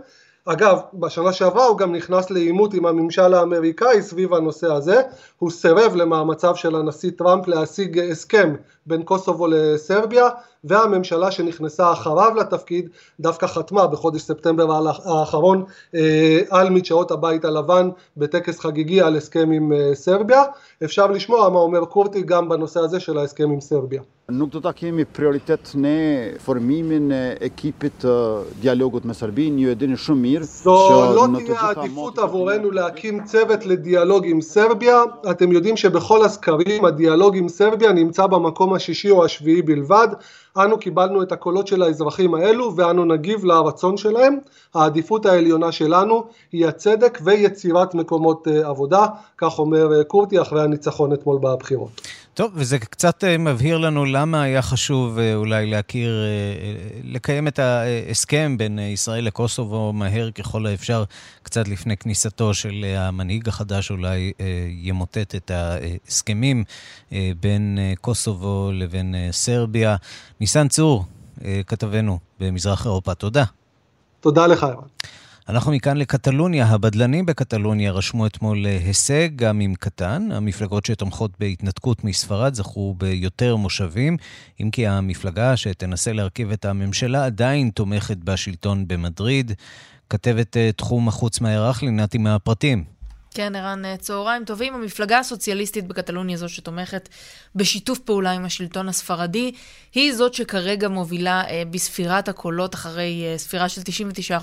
אגב, 0.48 0.80
בשנה 0.94 1.34
שעברה 1.34 1.66
הוא 1.66 1.78
גם 1.78 1.96
נכנס 1.96 2.32
לעימות 2.32 2.74
עם 2.74 2.86
הממשל 2.86 3.34
האמריקאי 3.34 4.02
סביב 4.02 4.34
הנושא 4.34 4.74
הזה, 4.74 5.02
הוא 5.40 5.52
סירב 5.52 5.96
למאמציו 5.96 6.56
של 6.56 6.76
הנשיא 6.76 7.12
טראמפ 7.18 7.48
להשיג 7.48 8.00
הסכם 8.00 8.56
בין 8.86 9.04
קוסובו 9.04 9.48
לסרביה, 9.48 10.30
והממשלה 10.66 11.32
שנכנסה 11.32 11.92
אחריו 11.92 12.36
לתפקיד 12.36 12.90
דווקא 13.20 13.48
חתמה 13.48 13.88
בחודש 13.88 14.22
ספטמבר 14.22 14.88
האחרון 15.06 15.64
אה, 15.96 16.40
על 16.50 16.70
מדשאות 16.70 17.12
הבית 17.12 17.46
הלבן 17.46 17.90
בטקס 18.18 18.60
חגיגי 18.60 19.02
על 19.02 19.16
הסכם 19.16 19.52
עם 19.52 19.74
אה, 19.74 19.96
סרביה. 19.96 20.44
אפשר 20.84 21.08
לשמוע 21.08 21.50
מה 21.50 21.60
אומר 21.60 21.86
קורטי 21.86 22.22
גם 22.22 22.50
בנושא 22.50 22.80
הזה 22.80 23.00
של 23.00 23.18
ההסכם 23.18 23.52
עם 23.52 23.62
סרביה. 23.62 24.02
Nuk 24.28 24.50
do 24.50 24.60
ta 24.60 24.74
kemi 24.74 25.06
prioritet 25.06 25.76
ne 25.76 26.34
formimin 26.42 27.12
e 27.14 27.20
ekipit 27.46 28.00
të 28.02 28.14
dialogut 28.58 29.04
me 29.06 29.14
Serbinë, 29.14 29.60
ju 29.62 29.70
e 29.70 29.76
dini 29.78 29.98
shumë 30.02 30.22
mirë 30.24 30.48
לא 30.66 31.28
תהיה 31.36 31.70
עדיפות 31.70 32.18
עבורנו 32.18 32.72
להקים 32.72 33.24
צוות 33.24 33.66
לדיאלוג 33.66 34.26
עם 34.26 34.42
סרביה, 34.42 35.04
אתם 35.32 35.52
יודעים 35.52 35.78
שבכל 35.78 36.26
הסקרים 36.26 36.86
הדיאלוג 36.86 37.38
עם 37.38 37.50
סרביה 37.50 37.92
נמצא 37.94 38.28
במקום 38.28 38.74
השישי 38.74 39.12
או 39.12 39.26
השביעי 39.26 39.62
בלבד, 39.62 40.08
אנו 40.58 40.78
קיבלנו 40.78 41.24
את 41.24 41.32
הקולות 41.32 41.68
של 41.68 41.82
האזרחים 41.82 42.34
האלו 42.34 42.76
ואנו 42.76 43.06
נגיב 43.06 43.46
לרצון 43.46 43.98
שלהם, 43.98 44.38
העדיפות 44.74 45.26
העליונה 45.26 45.72
שלנו 45.72 46.24
היא 46.52 46.68
הצדק 46.68 47.20
ויצירת 47.24 47.96
מקומות 47.96 48.48
עבודה, 48.48 49.06
כך 49.38 49.60
אומר 49.60 50.04
קורטי 50.04 50.42
אחרי 50.42 50.64
הניצחון 50.64 51.14
אתמול 51.14 51.38
בבחירות. 51.42 52.02
טוב, 52.36 52.52
וזה 52.56 52.80
קצת 52.80 53.24
אה, 53.24 53.38
מבהיר 53.38 53.78
לנו 53.78 54.06
למה 54.06 54.42
היה 54.42 54.62
חשוב 54.62 55.20
אה, 55.20 55.36
אולי 55.36 55.66
להכיר, 55.66 56.24
אה, 56.24 57.00
לקיים 57.04 57.48
את 57.48 57.60
ההסכם 57.60 58.56
בין 58.58 58.80
ישראל 58.80 59.24
לקוסובו 59.24 59.94
מהר 59.94 60.32
ככל 60.32 60.66
האפשר, 60.66 61.04
קצת 61.44 61.68
לפני 61.68 61.98
כניסתו 61.98 62.54
של 62.54 62.86
המנהיג 62.98 63.48
החדש, 63.48 63.92
אולי 63.92 64.32
ימוטט 64.70 65.36
את 65.36 65.52
ההסכמים 65.52 66.64
בין 67.40 67.80
קוסובו 68.02 68.72
לבין 68.74 69.16
סרביה. 69.32 69.96
ניסן 70.40 70.68
צור, 70.68 71.06
כתבנו 71.68 72.20
במזרח 72.40 72.86
אירופה, 72.86 73.16
תודה. 73.16 73.44
תודה 74.20 74.48
לך, 74.48 74.64
ירן. 74.64 74.88
אנחנו 75.50 75.72
מכאן 75.72 75.98
לקטלוניה. 75.98 76.66
הבדלנים 76.66 77.26
בקטלוניה 77.26 77.92
רשמו 77.92 78.28
אתמול 78.28 78.66
הישג, 78.66 79.30
גם 79.36 79.62
אם 79.62 79.74
קטן. 79.80 80.30
המפלגות 80.32 80.86
שתומכות 80.86 81.32
בהתנתקות 81.40 82.04
מספרד 82.04 82.54
זכו 82.54 82.96
ביותר 82.98 83.56
מושבים, 83.56 84.18
אם 84.62 84.70
כי 84.72 84.88
המפלגה 84.88 85.58
שתנסה 85.58 86.14
להרכיב 86.14 86.52
את 86.52 86.66
הממשלה 86.66 87.26
עדיין 87.26 87.70
תומכת 87.70 88.18
בשלטון 88.18 88.88
במדריד. 88.88 89.52
כתבת 90.10 90.58
אה, 90.58 90.72
תחום 90.72 91.08
החוץ 91.08 91.42
מהערך, 91.42 91.84
נתי 91.84 92.18
מהפרטים. 92.18 92.95
כן, 93.36 93.56
ערן, 93.56 93.86
אה, 93.86 93.98
צהריים 93.98 94.46
טובים. 94.46 94.74
המפלגה 94.74 95.20
הסוציאליסטית 95.20 95.88
בקטלוניה, 95.88 96.38
זו 96.38 96.50
שתומכת 96.50 97.10
בשיתוף 97.56 98.00
פעולה 98.00 98.32
עם 98.32 98.46
השלטון 98.46 98.90
הספרדי, 98.90 99.52
היא 99.94 100.14
זאת 100.14 100.34
שכרגע 100.34 100.88
מובילה 100.88 101.44
אה, 101.50 101.64
בספירת 101.72 102.30
הקולות 102.30 102.76
אחרי 102.76 103.24
אה, 103.26 103.38
ספירה 103.38 103.70
של 103.70 103.82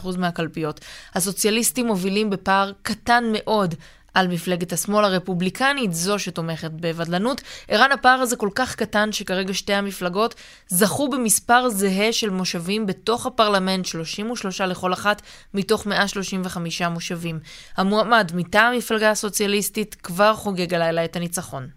99% 0.05 0.19
מהקלפיות. 0.19 0.81
הסוציאליסטים 1.15 1.87
מובילים 1.87 2.31
בפער 2.31 2.73
קטן 2.83 3.25
מאוד 3.33 3.75
על 4.14 4.29
מפלגת 4.29 4.72
השמאל 4.72 5.05
הרפובליקנית, 5.05 5.92
זו 5.92 6.18
שתומכת 6.18 6.70
בבדלנות. 6.70 7.40
ערן, 7.68 7.92
הפער 7.92 8.20
הזה 8.20 8.37
כל 8.37 8.48
כך 8.55 8.75
קטן 8.75 9.12
שכרגע 9.12 9.55
שתי 9.55 9.75
המפלגות 9.75 10.35
זכו 10.68 11.09
במספר 11.09 11.68
זהה 11.68 12.12
של 12.12 12.31
מושבים 12.31 12.87
בתוך 12.87 13.27
הפרלמנט, 13.27 13.85
33 13.85 14.61
לכל 14.61 14.92
אחת 14.92 15.22
מתוך 15.55 15.87
135 15.87 16.83
מושבים. 16.83 17.40
המועמד 17.77 18.33
מטעם 18.35 18.75
המפלגה 18.75 19.11
הסוציאליסטית 19.11 19.94
כבר 19.94 20.35
חוגג 20.35 20.75
הלילה 20.75 21.05
את 21.05 21.16
הניצחון. 21.16 21.68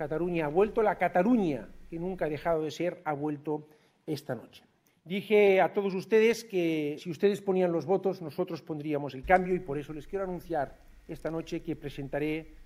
Cataluña 0.00 0.46
ha 0.46 0.48
vuelto, 0.48 0.80
la 0.82 0.94
Cataluña 0.94 1.68
que 1.90 1.98
nunca 1.98 2.24
ha 2.24 2.28
dejado 2.28 2.62
de 2.62 2.70
ser 2.70 3.02
ha 3.04 3.12
vuelto. 3.12 3.52
Dije 5.04 5.60
a 5.60 5.72
todos 5.72 5.94
ustedes 5.94 6.44
que 6.44 6.96
si 6.98 7.10
ustedes 7.10 7.40
ponían 7.40 7.72
los 7.72 7.86
votos, 7.86 8.20
nosotros 8.20 8.62
pondríamos 8.62 9.14
el 9.14 9.24
cambio 9.24 9.54
y 9.54 9.60
por 9.60 9.78
eso 9.78 9.92
les 9.92 10.06
quiero 10.06 10.24
anunciar 10.24 10.76
esta 11.08 11.30
noche 11.30 11.62
que 11.62 11.74
presentaré 11.74 12.60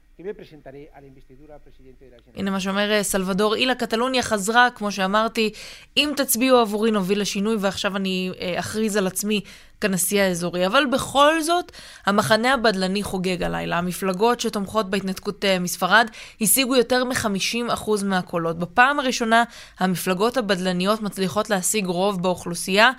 הנה 2.37 2.51
מה 2.51 2.61
שאומר 2.61 3.03
סלבדור 3.03 3.55
אילה, 3.55 3.75
קטלוניה 3.75 4.23
חזרה, 4.23 4.69
כמו 4.75 4.93
שאמרתי, 4.93 5.53
אם 5.97 6.13
תצביעו 6.17 6.59
עבורי 6.59 6.91
נוביל 6.91 7.21
לשינוי, 7.21 7.57
ועכשיו 7.61 7.97
אני 7.97 8.31
אכריז 8.57 8.97
על 8.97 9.07
עצמי 9.07 9.41
כנשיא 9.85 10.23
האזורי. 10.23 10.67
אבל 10.67 10.85
בכל 10.93 11.43
זאת, 11.43 11.73
המחנה 12.07 12.55
הבדלני 12.55 13.03
חוגג 13.03 13.43
הלילה. 13.43 13.79
המפלגות 13.79 14.41
שתומכות 14.41 14.91
בהתנתקות 14.91 15.45
אה, 15.45 15.59
מספרד 15.59 16.07
השיגו 16.41 16.77
יותר 16.77 17.05
מ-50% 17.05 18.05
מהקולות. 18.05 18.59
בפעם 18.59 19.01
הראשונה, 19.01 19.45
המפלגות 19.79 20.37
הבדלניות 20.37 21.03
מצליחות 21.03 21.51
להשיג 21.51 21.87
רוב 21.87 22.23
באוכלוסייה, 22.23 22.91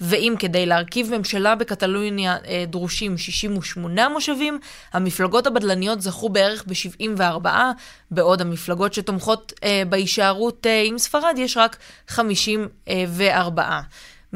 ואם 0.00 0.34
כדי 0.38 0.66
להרכיב 0.66 1.16
ממשלה 1.16 1.54
בקטלוניה 1.54 2.36
אה, 2.46 2.64
דרושים 2.68 3.18
68 3.18 4.08
מושבים, 4.08 4.58
המפלגות 4.92 5.46
הבדלניות 5.46 6.02
זכו 6.02 6.28
בערך 6.28 6.64
ב-74, 6.66 7.48
בעוד 8.10 8.40
המפלגות 8.40 8.94
שתומכות 8.94 9.52
אה, 9.64 9.82
בהישארות 9.88 10.66
עם 10.84 10.98
ספרד 10.98 11.34
יש 11.38 11.56
רק 11.56 11.76
54. 12.08 13.80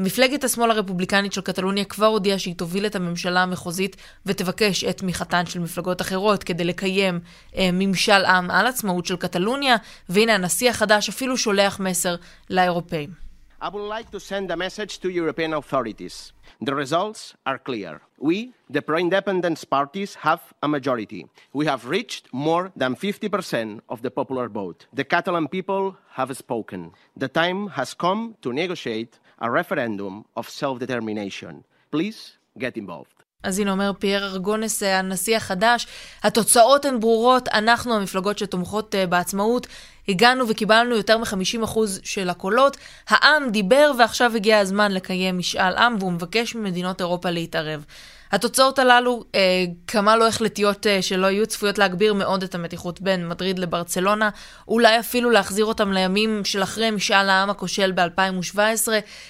מפלגת 0.01 0.43
השמאל 0.43 0.71
הרפובליקנית 0.71 1.33
של 1.33 1.41
קטלוניה 1.41 1.85
כבר 1.85 2.05
הודיעה 2.05 2.39
שהיא 2.39 2.55
תוביל 2.55 2.85
את 2.85 2.95
הממשלה 2.95 3.43
המחוזית 3.43 3.95
ותבקש 4.25 4.83
את 4.83 4.97
תמיכתן 4.97 5.45
של 5.45 5.59
מפלגות 5.59 6.01
אחרות 6.01 6.43
כדי 6.43 6.63
לקיים 6.63 7.19
אה, 7.55 7.69
ממשל 7.73 8.25
עם 8.25 8.51
על 8.51 8.67
עצמאות 8.67 9.05
של 9.05 9.15
קטלוניה, 9.15 9.75
והנה 10.09 10.35
הנשיא 10.35 10.69
החדש 10.69 11.09
אפילו 11.09 11.37
שולח 11.37 11.79
מסר 11.79 12.15
לאירופאים. 12.49 13.28
I 13.61 13.67
would 13.67 13.87
like 13.89 14.09
to 14.11 14.21
send 14.21 14.49
a 14.51 14.55
message 14.55 14.99
to 14.99 15.09
European 15.09 15.53
authorities. 15.53 16.31
The 16.61 16.73
results 16.73 17.35
are 17.45 17.59
clear. 17.59 17.99
We, 18.17 18.53
the 18.69 18.81
pro-independence 18.81 19.65
parties, 19.65 20.15
have 20.15 20.41
a 20.63 20.67
majority. 20.69 21.27
We 21.51 21.65
have 21.65 21.85
reached 21.85 22.33
more 22.33 22.71
than 22.77 22.95
50% 22.95 23.81
of 23.89 24.01
the 24.01 24.11
popular 24.11 24.47
vote. 24.47 24.87
The 24.93 25.03
Catalan 25.03 25.49
people 25.49 25.97
have 26.11 26.35
spoken. 26.37 26.93
The 27.17 27.27
time 27.27 27.67
has 27.69 27.93
come 27.93 28.37
to 28.43 28.53
negotiate 28.53 29.19
a 29.39 29.51
referendum 29.51 30.23
of 30.37 30.49
self-determination. 30.49 31.65
Please 31.91 32.37
get 32.57 32.77
involved. 32.77 33.18
אז 33.43 33.59
הנה 33.59 33.71
אומר 33.71 33.91
פייר 33.99 34.25
ארגונס, 34.25 34.83
הנשיא 34.83 35.37
החדש, 35.37 35.87
התוצאות 36.23 36.85
הן 36.85 36.99
ברורות, 36.99 37.47
אנחנו 37.47 37.95
המפלגות 37.95 38.37
שתומכות 38.37 38.95
אה, 38.95 39.07
בעצמאות, 39.07 39.67
הגענו 40.07 40.47
וקיבלנו 40.49 40.95
יותר 40.95 41.17
מ-50% 41.17 41.79
של 42.03 42.29
הקולות, 42.29 42.77
העם 43.07 43.49
דיבר 43.49 43.91
ועכשיו 43.99 44.35
הגיע 44.35 44.59
הזמן 44.59 44.91
לקיים 44.91 45.37
משאל 45.37 45.77
עם 45.77 45.95
והוא 45.99 46.11
מבקש 46.11 46.55
ממדינות 46.55 47.01
אירופה 47.01 47.29
להתערב. 47.29 47.85
התוצאות 48.31 48.79
הללו, 48.79 49.23
אה, 49.35 49.65
כמה 49.87 50.15
לא 50.15 50.27
החלטיות 50.27 50.87
אה, 50.87 51.01
שלא 51.01 51.27
יהיו, 51.27 51.47
צפויות 51.47 51.77
להגביר 51.77 52.13
מאוד 52.13 52.43
את 52.43 52.55
המתיחות 52.55 53.01
בין 53.01 53.27
מדריד 53.27 53.59
לברצלונה, 53.59 54.29
אולי 54.67 54.99
אפילו 54.99 55.29
להחזיר 55.29 55.65
אותם 55.65 55.91
לימים 55.91 56.45
של 56.45 56.63
אחרי 56.63 56.91
משאל 56.91 57.29
העם 57.29 57.49
הכושל 57.49 57.91
ב-2017, 57.91 58.87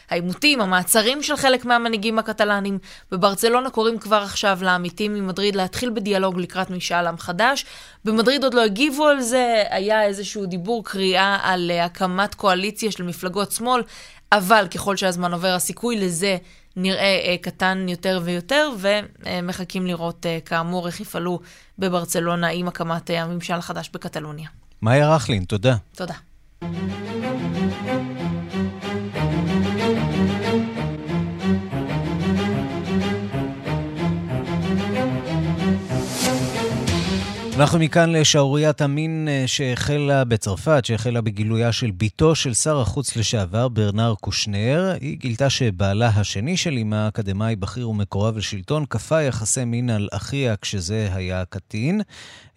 העימותים, 0.09 0.61
המעצרים 0.61 1.23
של 1.23 1.35
חלק 1.35 1.65
מהמנהיגים 1.65 2.19
הקטלנים. 2.19 2.77
בברצלונה 3.11 3.69
קוראים 3.69 3.99
כבר 3.99 4.21
עכשיו 4.23 4.59
לעמיתים 4.61 5.13
ממדריד 5.13 5.55
להתחיל 5.55 5.89
בדיאלוג 5.89 6.39
לקראת 6.39 6.69
משאל 6.69 7.07
עם 7.07 7.17
חדש. 7.17 7.65
במדריד 8.05 8.43
עוד 8.43 8.53
לא 8.53 8.61
הגיבו 8.61 9.07
על 9.07 9.21
זה, 9.21 9.63
היה 9.69 10.03
איזשהו 10.03 10.45
דיבור, 10.45 10.85
קריאה 10.85 11.37
על 11.41 11.71
אה, 11.71 11.85
הקמת 11.85 12.35
קואליציה 12.35 12.91
של 12.91 13.03
מפלגות 13.03 13.51
שמאל, 13.51 13.81
אבל 14.31 14.67
ככל 14.73 14.97
שהזמן 14.97 15.33
עובר, 15.33 15.53
הסיכוי 15.53 15.95
לזה 15.99 16.37
נראה 16.81 17.21
אה, 17.25 17.35
קטן 17.41 17.85
יותר 17.89 18.19
ויותר, 18.23 18.69
ומחכים 18.79 19.87
לראות 19.87 20.25
אה, 20.25 20.39
כאמור 20.45 20.87
איך 20.87 20.99
יפעלו 20.99 21.39
בברצלונה 21.79 22.47
עם 22.47 22.67
הקמת 22.67 23.11
אה, 23.11 23.23
הממשל 23.23 23.53
החדש 23.53 23.89
בקטלוניה. 23.93 24.49
מאיה 24.81 25.15
רכלין, 25.15 25.43
תודה. 25.43 25.75
תודה. 25.95 26.15
אנחנו 37.59 37.79
מכאן 37.79 38.09
לשערוריית 38.11 38.81
המין 38.81 39.27
אה, 39.31 39.43
שהחלה 39.47 40.23
בצרפת, 40.23 40.85
שהחלה 40.85 41.21
בגילויה 41.21 41.71
של 41.71 41.91
בתו 41.97 42.35
של 42.35 42.53
שר 42.53 42.81
החוץ 42.81 43.15
לשעבר, 43.15 43.67
ברנר 43.67 44.13
קושנר. 44.21 44.93
היא 45.01 45.17
גילתה 45.17 45.49
שבעלה 45.49 46.07
השני 46.07 46.57
של 46.57 46.77
אמה, 46.77 47.07
אקדמאי 47.07 47.55
בכיר 47.55 47.89
ומקורב 47.89 48.37
לשלטון, 48.37 48.85
כפה 48.85 49.21
יחסי 49.21 49.65
מין 49.65 49.89
על 49.89 50.07
אחיה 50.11 50.55
כשזה 50.55 51.09
היה 51.13 51.43
קטין. 51.45 52.01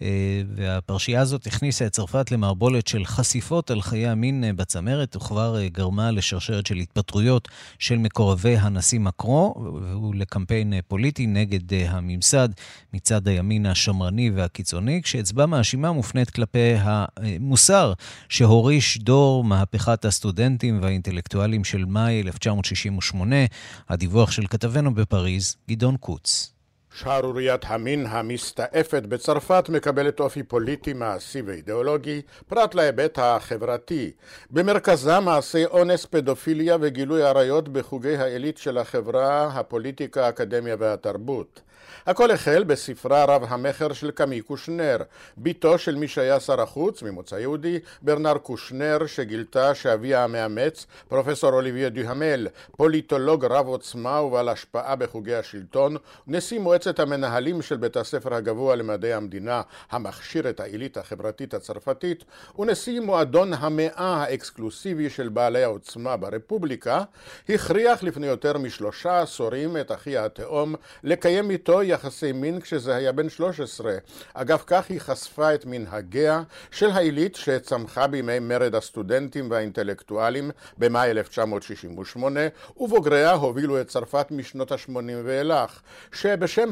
אה, 0.02 0.42
והפרשייה 0.56 1.20
הזאת 1.20 1.46
הכניסה 1.46 1.86
את 1.86 1.92
צרפת 1.92 2.30
למערבולת 2.30 2.86
של 2.86 3.04
חשיפות 3.04 3.70
על 3.70 3.82
חיי 3.82 4.08
המין 4.08 4.44
אה, 4.44 4.52
בצמרת, 4.52 5.16
וכבר 5.16 5.66
גרמה 5.66 6.10
לשרשרת 6.10 6.66
של 6.66 6.76
התפטרויות 6.76 7.48
של 7.78 7.98
מקורבי 7.98 8.56
הנשיא 8.56 9.00
מקרו, 9.00 9.54
והוא 9.82 10.14
לקמפיין 10.14 10.74
פוליטי 10.88 11.26
נגד 11.26 11.74
הממסד 11.88 12.48
מצד 12.94 13.28
הימין 13.28 13.66
השמרני 13.66 14.30
והקיצוני, 14.30 14.91
כשאצבע 15.02 15.46
מאשימה 15.46 15.92
מופנית 15.92 16.31
כלפי 16.31 16.74
המוסר 16.76 17.92
שהוריש 18.28 18.98
דור 18.98 19.44
מהפכת 19.44 20.05
הסטודנטים 20.05 20.78
והאינטלקטואלים 20.83 21.64
של 21.64 21.85
מאי 21.85 22.20
1968. 22.22 23.37
הדיווח 23.88 24.31
של 24.31 24.46
כתבנו 24.46 24.94
בפריז, 24.94 25.57
גדעון 25.70 25.96
קוץ. 25.96 26.51
שערוריית 26.94 27.61
המין 27.66 28.07
המסתעפת 28.09 29.02
בצרפת 29.02 29.64
מקבלת 29.68 30.20
אופי 30.20 30.42
פוליטי, 30.42 30.92
מעשי 30.92 31.42
ואידיאולוגי, 31.42 32.22
פרט 32.48 32.74
להיבט 32.74 33.18
החברתי. 33.18 34.12
במרכזה 34.50 35.20
מעשי 35.20 35.66
אונס, 35.66 36.07
פדופיליה 36.07 36.76
וגילוי 36.81 37.22
עריות 37.22 37.68
בחוגי 37.68 38.16
העילית 38.16 38.59
של 38.59 38.78
החברה, 38.78 39.46
הפוליטיקה, 39.46 40.26
האקדמיה 40.26 40.76
והתרבות. 40.78 41.61
הכל 42.07 42.31
החל 42.31 42.64
בספרה 42.64 43.24
רב 43.24 43.44
המכר 43.48 43.92
של 43.92 44.11
קמי 44.11 44.40
קושנר, 44.40 44.96
בתו 45.38 45.78
של 45.78 45.94
מי 45.94 46.09
שהיה 46.09 46.40
שר 46.40 46.61
החוץ, 46.61 47.02
ממוצא 47.02 47.35
יהודי, 47.35 47.78
ברנר 48.02 48.38
קושנר, 48.38 48.98
שגילתה 49.07 49.74
שאביה 49.74 50.24
המאמץ, 50.24 50.87
פרופסור 51.09 51.52
אוליביה 51.52 51.88
דוהמל, 51.88 52.48
פוליטולוג 52.76 53.44
רב 53.44 53.66
עוצמה 53.66 54.20
ובעל 54.20 54.48
השפעה 54.48 54.96
בחוגי 54.96 55.35
השלטון, 55.35 55.96
נשיא 56.26 56.59
מועצת 56.61 56.81
מועצת 56.86 57.00
המנהלים 57.00 57.62
של 57.62 57.76
בית 57.76 57.96
הספר 57.96 58.34
הגבוה 58.34 58.76
למדעי 58.76 59.12
המדינה, 59.12 59.62
המכשיר 59.90 60.50
את 60.50 60.60
העילית 60.60 60.96
החברתית 60.96 61.54
הצרפתית, 61.54 62.24
ונשיא 62.58 63.00
מועדון 63.00 63.52
המאה 63.52 63.92
האקסקלוסיבי 63.96 65.10
של 65.10 65.28
בעלי 65.28 65.64
העוצמה 65.64 66.16
ברפובליקה, 66.16 67.02
הכריח 67.48 68.02
לפני 68.02 68.26
יותר 68.26 68.58
משלושה 68.58 69.20
עשורים 69.20 69.76
את 69.76 69.92
אחי 69.92 70.18
התאום 70.18 70.74
לקיים 71.04 71.50
איתו 71.50 71.82
יחסי 71.82 72.32
מין 72.32 72.60
כשזה 72.60 72.94
היה 72.94 73.12
בן 73.12 73.28
13. 73.28 73.94
אגב 74.34 74.62
כך 74.66 74.90
היא 74.90 75.00
חשפה 75.00 75.54
את 75.54 75.66
מנהגיה 75.66 76.42
של 76.70 76.90
העילית 76.90 77.34
שצמחה 77.34 78.06
בימי 78.06 78.38
מרד 78.38 78.74
הסטודנטים 78.74 79.50
והאינטלקטואלים 79.50 80.50
במאי 80.78 81.10
1968, 81.10 82.40
ובוגריה 82.76 83.32
הובילו 83.32 83.80
את 83.80 83.88
צרפת 83.88 84.26
משנות 84.30 84.72
ה-80 84.72 84.96
ואילך, 85.24 85.80
שבשם 86.12 86.71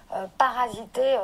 predator, 0.37 1.19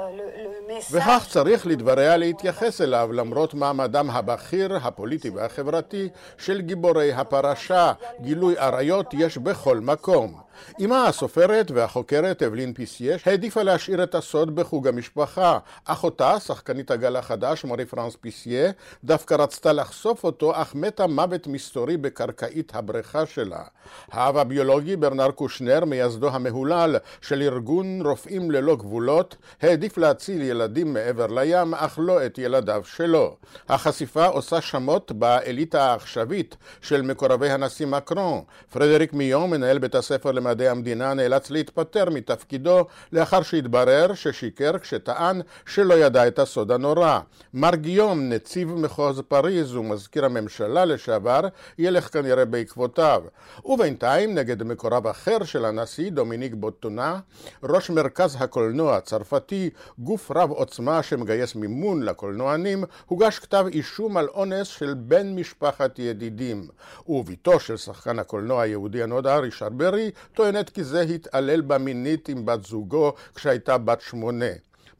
וכך 0.92 1.26
צריך 1.30 1.68
לדבריה 1.68 2.18
להתייחס 2.18 2.82
אליו 2.82 3.10
למרות 3.14 3.54
מעמדם 3.54 4.10
הבכיר, 4.10 4.76
הפוליטי 4.84 5.30
והחברתי 5.30 6.10
של 6.38 6.62
גיבורי 6.62 7.14
הפרשה. 7.14 7.94
גילוי 8.22 8.58
עריות 8.58 9.14
יש 9.14 9.38
בכל 9.38 9.80
מקום. 9.80 10.47
אמה 10.86 11.08
הסופרת 11.08 11.72
והחוקרת 11.72 12.44
אבלין 12.44 12.74
פיסייה 12.74 13.28
העדיפה 13.28 13.64
להשאיר 13.64 14.04
את 14.04 14.16
הסוד 14.16 14.56
בחוג 14.56 14.88
המשפחה. 14.88 15.60
אחותה, 15.86 16.40
שחקנית 16.40 16.92
הגל 16.92 17.16
החדש, 17.16 17.64
מארי 17.64 17.86
פרנס 17.86 18.16
פיסייה, 18.22 18.72
דווקא 19.04 19.34
רצתה 19.34 19.74
לחשוף 19.74 20.24
אותו, 20.24 20.62
אך 20.62 20.76
מתה 20.76 21.08
מוות 21.08 21.48
מסתורי 21.48 21.98
בקרקעית 21.98 22.76
הבריכה 22.76 23.26
שלה. 23.26 23.64
האב 24.12 24.38
הביולוגי 24.38 24.96
ברנאר 24.96 25.32
קושנר, 25.32 25.86
מייסדו 25.86 26.30
המהולל 26.30 26.96
של 27.22 27.42
ארגון 27.42 28.02
רופאים 28.02 28.52
ללא 28.52 28.76
גבולות, 28.76 29.36
העדיף 29.62 29.98
להציל 29.98 30.42
ילדים 30.42 30.94
מעבר 30.94 31.28
לים, 31.28 31.74
אך 31.74 32.00
לא 32.02 32.26
את 32.26 32.38
ילדיו 32.38 32.82
שלו. 32.86 33.36
החשיפה 33.70 34.26
עושה 34.26 34.62
שמות 34.62 35.12
באליטה 35.12 35.84
העכשווית 35.84 36.58
של 36.82 37.02
מקורבי 37.02 37.50
הנשיא 37.50 37.86
מקרון. 37.86 38.42
פרדריק 38.74 39.14
מיון, 39.14 39.50
מנהל 39.50 39.78
בית 39.78 39.96
הספר 39.96 40.32
למדעי 40.48 40.70
המדינה, 40.70 41.14
נאלץ 41.14 41.52
להתפטר 41.52 42.10
מתפקידו 42.10 42.86
לאחר 43.12 43.42
שהתברר 43.42 44.14
ששיקר 44.14 44.78
כשטען 44.78 45.42
שלא 45.66 45.94
ידע 45.94 46.28
את 46.28 46.40
הסוד 46.40 46.72
הנורא. 46.72 47.20
מר 47.54 47.76
גיום, 47.76 48.30
נציב 48.30 48.76
מחוז 48.76 49.22
פריז 49.28 49.76
ומזכיר 49.76 50.26
הממשלה 50.26 50.86
לשעבר, 50.86 51.42
ילך 51.78 52.14
כנראה 52.14 52.46
בעקבותיו. 52.46 53.24
ובינתיים, 53.66 54.36
נגד 54.36 54.64
מקורב 54.64 55.08
אחר 55.08 55.44
של 55.44 55.66
הנשיא, 55.66 56.12
דומיניק 56.12 56.54
בוטונה, 56.54 57.20
ראש 57.64 57.90
מרכז 57.90 58.38
הקולנוע 58.40 58.96
הצרפתי, 58.96 59.70
גוף 60.00 60.32
רב 60.32 60.52
עוצמה 60.52 61.04
שמגייס 61.04 61.56
מימון 61.56 62.04
לקולנוענים, 62.04 62.84
הוגש 63.06 63.40
כתב 63.40 63.66
אישום 63.72 64.18
על 64.18 64.28
אונס 64.28 64.68
של 64.68 64.94
בן 64.98 65.36
משפחת 65.36 66.00
ידידים. 66.00 66.68
ובתו 67.08 67.60
של 67.60 67.78
שחקן 67.78 68.20
הקולנוע 68.20 68.62
היהודי 68.62 69.04
הנודע, 69.04 69.38
רישר 69.38 69.70
ברי, 69.70 70.12
טוענת 70.38 70.70
כי 70.70 70.84
זה 70.84 71.02
התעלל 71.02 71.62
בה 71.62 71.78
מינית 71.78 72.30
עם 72.30 72.46
בת 72.46 72.66
זוגו 72.66 73.14
כשהייתה 73.36 73.78
בת 73.78 74.02
שמונה. 74.02 74.46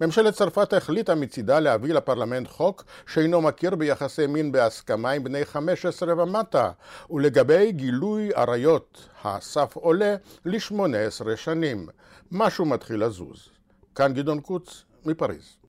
ממשלת 0.02 0.34
צרפת 0.34 0.74
החליטה 0.74 1.16
מצידה 1.16 1.60
להביא 1.60 1.94
לפרלמנט 1.94 2.48
חוק 2.48 2.84
שאינו 3.08 3.42
מכיר 3.42 3.76
ביחסי 3.76 4.28
מין 4.28 4.52
בהסכמה 4.52 5.12
עם 5.12 5.24
בני 5.24 5.46
15 5.46 6.24
ומטה, 6.24 6.72
ולגבי 7.10 7.72
גילוי 7.72 8.30
עריות 8.36 9.10
הסף 9.24 9.76
עולה 9.76 10.16
ל-18 10.46 11.36
שנים. 11.36 11.88
משהו 12.32 12.66
מתחיל 12.66 13.04
לזוז. 13.04 13.50
כאן 13.96 14.14
גדעון 14.14 14.40
קוץ, 14.40 14.84
מפריז. 15.06 15.67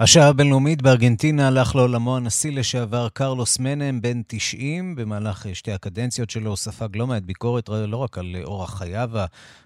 השעה 0.00 0.28
הבינלאומית 0.28 0.82
בארגנטינה 0.82 1.46
הלך 1.48 1.76
לעולמו 1.76 2.16
הנשיא 2.16 2.52
לשעבר 2.52 3.08
קרלוס 3.08 3.58
מנם, 3.58 4.00
בן 4.00 4.22
90. 4.26 4.94
במהלך 4.94 5.46
שתי 5.54 5.72
הקדנציות 5.72 6.30
שלו 6.30 6.56
ספג 6.56 6.96
לא 6.96 7.06
מעט 7.06 7.22
ביקורת, 7.22 7.68
לא 7.68 7.96
רק 7.96 8.18
על 8.18 8.36
אורח 8.44 8.78
חייו 8.78 9.10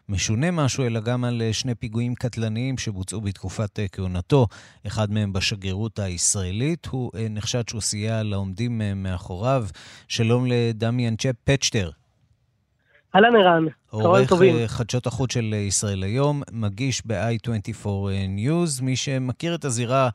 המשונה 0.09 0.51
משהו, 0.51 0.85
אלא 0.85 1.01
גם 1.01 1.25
על 1.25 1.43
שני 1.53 1.75
פיגועים 1.75 2.15
קטלניים 2.15 2.79
שבוצעו 2.79 3.21
בתקופת 3.21 3.79
כהונתו, 3.93 4.47
אחד 4.87 5.11
מהם 5.11 5.33
בשגרירות 5.33 5.99
הישראלית. 5.99 6.87
הוא 6.87 7.11
נחשד 7.31 7.69
שהוא 7.69 7.81
סייע 7.81 8.23
לעומדים 8.23 8.83
מאחוריו. 8.97 9.67
שלום 10.09 10.47
לדמיאן 10.47 11.17
צ'פ 11.17 11.37
פצ'טר. 11.45 11.91
אהלן 13.17 13.37
ערן, 13.37 13.65
צהריים 13.87 14.27
טובים. 14.27 14.55
עורך 14.55 14.71
חדשות 14.71 15.07
החוץ 15.07 15.33
של 15.33 15.55
ישראל 15.55 16.03
היום, 16.03 16.43
מגיש 16.53 17.03
ב-i24 17.07 17.87
News, 18.37 18.85
מי 18.85 18.97
שמכיר 18.97 19.55
את 19.55 19.65
הזירה 19.65 20.09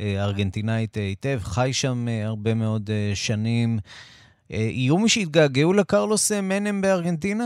הארגנטינאית 0.00 0.94
היטב, 0.94 1.38
חי 1.42 1.72
שם 1.72 2.06
הרבה 2.24 2.54
מאוד 2.54 2.90
שנים. 3.14 3.78
יהיו 4.50 4.98
מי 4.98 5.08
שיתגעגעו 5.08 5.72
לקרלוס 5.72 6.32
מנם 6.32 6.80
בארגנטינה? 6.80 7.44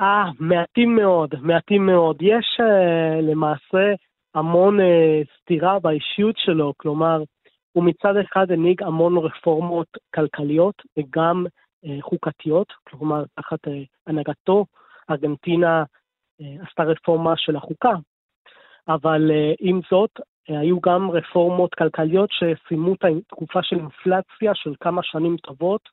אה, 0.00 0.24
מעטים 0.40 0.96
מאוד, 0.96 1.30
מעטים 1.40 1.86
מאוד. 1.86 2.16
יש 2.20 2.60
למעשה 3.22 3.94
המון 4.34 4.78
סתירה 5.40 5.78
באישיות 5.78 6.34
שלו, 6.38 6.72
כלומר, 6.76 7.22
הוא 7.72 7.84
מצד 7.84 8.14
אחד 8.16 8.50
הנהיג 8.50 8.82
המון 8.82 9.16
רפורמות 9.18 9.88
כלכליות 10.14 10.74
וגם 10.98 11.46
חוקתיות, 12.00 12.72
כלומר, 12.84 13.24
תחת 13.34 13.58
הנהגתו, 14.06 14.66
ארגנטינה 15.10 15.84
עשתה 16.40 16.82
רפורמה 16.82 17.36
של 17.36 17.56
החוקה, 17.56 17.92
אבל 18.88 19.30
עם 19.60 19.80
זאת, 19.90 20.10
היו 20.48 20.80
גם 20.80 21.10
רפורמות 21.10 21.74
כלכליות 21.74 22.30
שסיימו 22.32 22.94
את 22.94 23.04
התקופה 23.04 23.62
של 23.62 23.76
אינפלציה 23.76 24.54
של 24.54 24.74
כמה 24.80 25.02
שנים 25.02 25.36
טובות, 25.36 25.88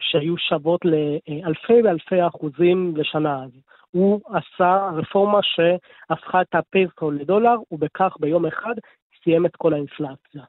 שהיו 0.00 0.38
שוות 0.38 0.80
לאלפי 0.84 1.82
ואלפי 1.84 2.26
אחוזים 2.26 2.96
לשנה. 2.96 3.44
אז 3.44 3.50
הוא 3.90 4.20
עשה 4.26 4.90
רפורמה 4.96 5.38
שהפכה 5.42 6.42
את 6.42 6.54
הפסו 6.54 7.10
לדולר, 7.10 7.56
ובכך 7.70 8.16
ביום 8.20 8.46
אחד 8.46 8.74
סיים 9.22 9.46
את 9.46 9.56
כל 9.56 9.72
האינפלציה. 9.72 10.42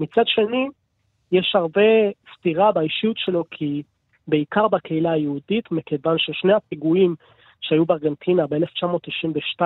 מצד 0.00 0.26
שני, 0.26 0.68
יש 1.32 1.52
הרבה 1.54 1.82
סתירה 2.36 2.72
באישיות 2.72 3.16
שלו, 3.18 3.44
כי 3.50 3.82
בעיקר 4.28 4.68
בקהילה 4.68 5.12
היהודית, 5.12 5.72
מכיוון 5.72 6.16
ששני 6.18 6.52
הפיגועים 6.52 7.14
שהיו 7.60 7.86
בארגנטינה 7.86 8.46
ב-1992 8.46 9.62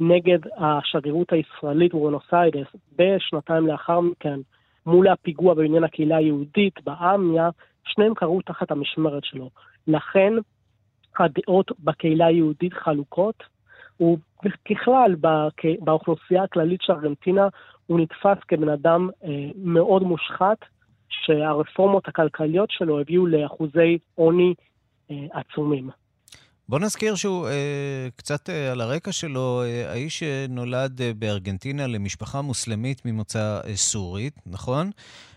נגד 0.00 0.38
השגרירות 0.56 1.32
הישראלית 1.32 1.94
בבואנוס 1.94 2.34
איירס, 2.34 2.68
בשנתיים 2.96 3.66
לאחר 3.66 4.00
מכן, 4.00 4.40
מול 4.86 5.08
הפיגוע 5.08 5.54
בעניין 5.54 5.84
הקהילה 5.84 6.16
היהודית 6.16 6.84
באמיה, 6.84 7.50
שניהם 7.84 8.14
קרו 8.14 8.42
תחת 8.42 8.70
המשמרת 8.70 9.24
שלו. 9.24 9.50
לכן 9.86 10.32
הדעות 11.18 11.72
בקהילה 11.80 12.26
היהודית 12.26 12.72
חלוקות, 12.72 13.42
וככלל 14.44 15.14
באוכלוסייה 15.80 16.42
הכללית 16.42 16.82
של 16.82 16.92
ארגנטינה 16.92 17.48
הוא 17.86 18.00
נתפס 18.00 18.38
כבן 18.48 18.68
אדם 18.68 19.08
אה, 19.24 19.50
מאוד 19.56 20.02
מושחת, 20.02 20.58
שהרפורמות 21.10 22.08
הכלכליות 22.08 22.70
שלו 22.70 23.00
הביאו 23.00 23.26
לאחוזי 23.26 23.98
עוני 24.14 24.54
אה, 25.10 25.16
עצומים. 25.32 25.90
בוא 26.70 26.78
נזכיר 26.78 27.14
שהוא 27.14 27.48
אה, 27.48 28.08
קצת 28.16 28.50
אה, 28.50 28.72
על 28.72 28.80
הרקע 28.80 29.12
שלו, 29.12 29.62
אה, 29.62 29.90
האיש 29.90 30.18
שנולד 30.18 31.00
אה, 31.00 31.10
בארגנטינה 31.18 31.86
למשפחה 31.86 32.42
מוסלמית 32.42 33.02
ממוצא 33.04 33.60
אה, 33.64 33.76
סורית, 33.76 34.34
נכון? 34.46 34.90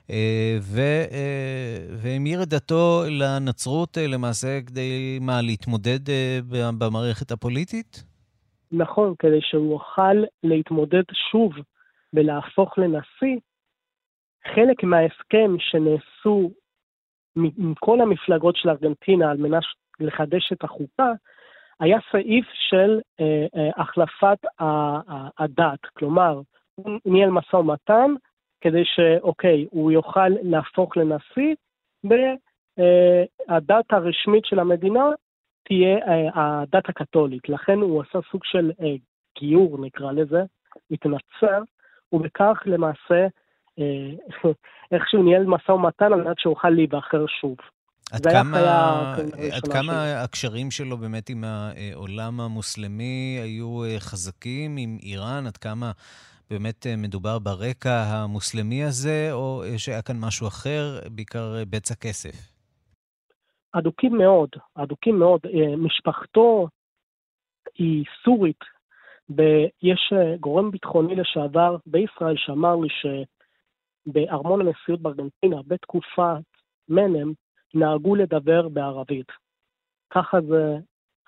אה, 0.09 0.57
ו, 0.62 0.79
אה, 1.12 1.77
והמיר 1.89 2.43
את 2.43 2.47
דתו 2.47 3.03
לנצרות 3.09 3.97
אה, 3.97 4.07
למעשה 4.07 4.62
כדי, 4.67 5.19
מה, 5.21 5.41
להתמודד 5.41 6.09
אה, 6.09 6.39
במערכת 6.77 7.31
הפוליטית? 7.31 8.03
נכון, 8.71 9.13
כדי 9.19 9.41
שהוא 9.41 9.71
יוכל 9.71 10.23
להתמודד 10.43 11.03
שוב 11.31 11.51
ולהפוך 12.13 12.77
לנשיא, 12.77 13.38
חלק 14.47 14.84
מההסכם 14.84 15.56
שנעשו 15.60 16.51
מכל 17.36 18.01
המפלגות 18.01 18.56
של 18.56 18.69
ארגנטינה 18.69 19.32
על 19.32 19.38
מנת 19.38 19.63
לחדש 19.99 20.51
את 20.53 20.63
החוקה, 20.63 21.12
היה 21.79 21.99
סעיף 22.12 22.45
של 22.53 22.99
החלפת 23.78 24.38
הדת, 25.39 25.86
כלומר, 25.97 26.41
הוא 26.76 26.99
ניהל 27.05 27.30
משא 27.30 27.55
ומתן 27.55 28.13
כדי 28.61 28.86
שאוקיי, 28.86 29.65
הוא 29.70 29.91
יוכל 29.91 30.30
להפוך 30.30 30.97
לנשיא, 30.97 31.55
והדת 32.03 33.86
הרשמית 33.93 34.45
של 34.45 34.59
המדינה 34.59 35.03
תהיה 35.63 35.97
הדת 36.36 36.89
הקתולית. 36.89 37.49
לכן 37.49 37.78
הוא 37.78 38.01
עשה 38.01 38.20
סוג 38.32 38.41
של 38.43 38.72
גיור, 39.39 39.86
נקרא 39.86 40.11
לזה, 40.11 40.43
התנצר, 40.91 41.61
ובכך 42.11 42.63
למעשה 42.65 43.28
איכשהו 44.91 45.24
ניהל 45.24 45.45
משא 45.45 45.71
ומתן 45.71 46.05
על 46.05 46.24
מנת 46.24 46.39
שאוכל 46.39 46.69
להיבחר 46.69 47.26
שוב. 47.41 47.55
עד 48.11 48.28
כמה, 48.28 48.57
היה, 48.57 49.55
עד 49.55 49.67
כמה 49.67 50.24
הקשרים 50.24 50.71
שלו 50.71 50.97
באמת 50.97 51.30
עם 51.30 51.43
העולם 51.43 52.39
המוסלמי 52.39 53.39
היו 53.43 53.84
אה, 53.84 53.99
חזקים, 53.99 54.76
עם 54.78 54.97
איראן? 55.03 55.47
עד 55.47 55.57
כמה 55.57 55.91
באמת 56.49 56.88
אה, 56.88 56.95
מדובר 56.97 57.39
ברקע 57.39 58.03
המוסלמי 58.07 58.84
הזה, 58.84 59.30
או 59.32 59.63
שהיה 59.78 60.01
כאן 60.01 60.15
משהו 60.19 60.47
אחר, 60.47 60.99
בעיקר 61.11 61.55
אה, 61.57 61.65
בצע 61.65 61.95
כסף? 61.95 62.53
אדוקים 63.71 64.17
מאוד, 64.17 64.49
אדוקים 64.76 65.19
מאוד. 65.19 65.39
משפחתו 65.78 66.67
היא 67.78 68.05
סורית, 68.24 68.63
ויש 69.30 70.13
גורם 70.39 70.71
ביטחוני 70.71 71.15
לשעבר 71.15 71.78
בישראל 71.86 72.36
שאמר 72.38 72.76
לי 72.76 72.89
שבארמון 74.06 74.62
הנשיאות 74.62 75.01
בארגנטינה, 75.01 75.58
בתקופת 75.68 76.41
מנם, 76.89 77.34
נהגו 77.74 78.16
לדבר 78.16 78.70
בערבית. 78.70 79.32
ככה 80.10 80.41
זה 80.41 80.78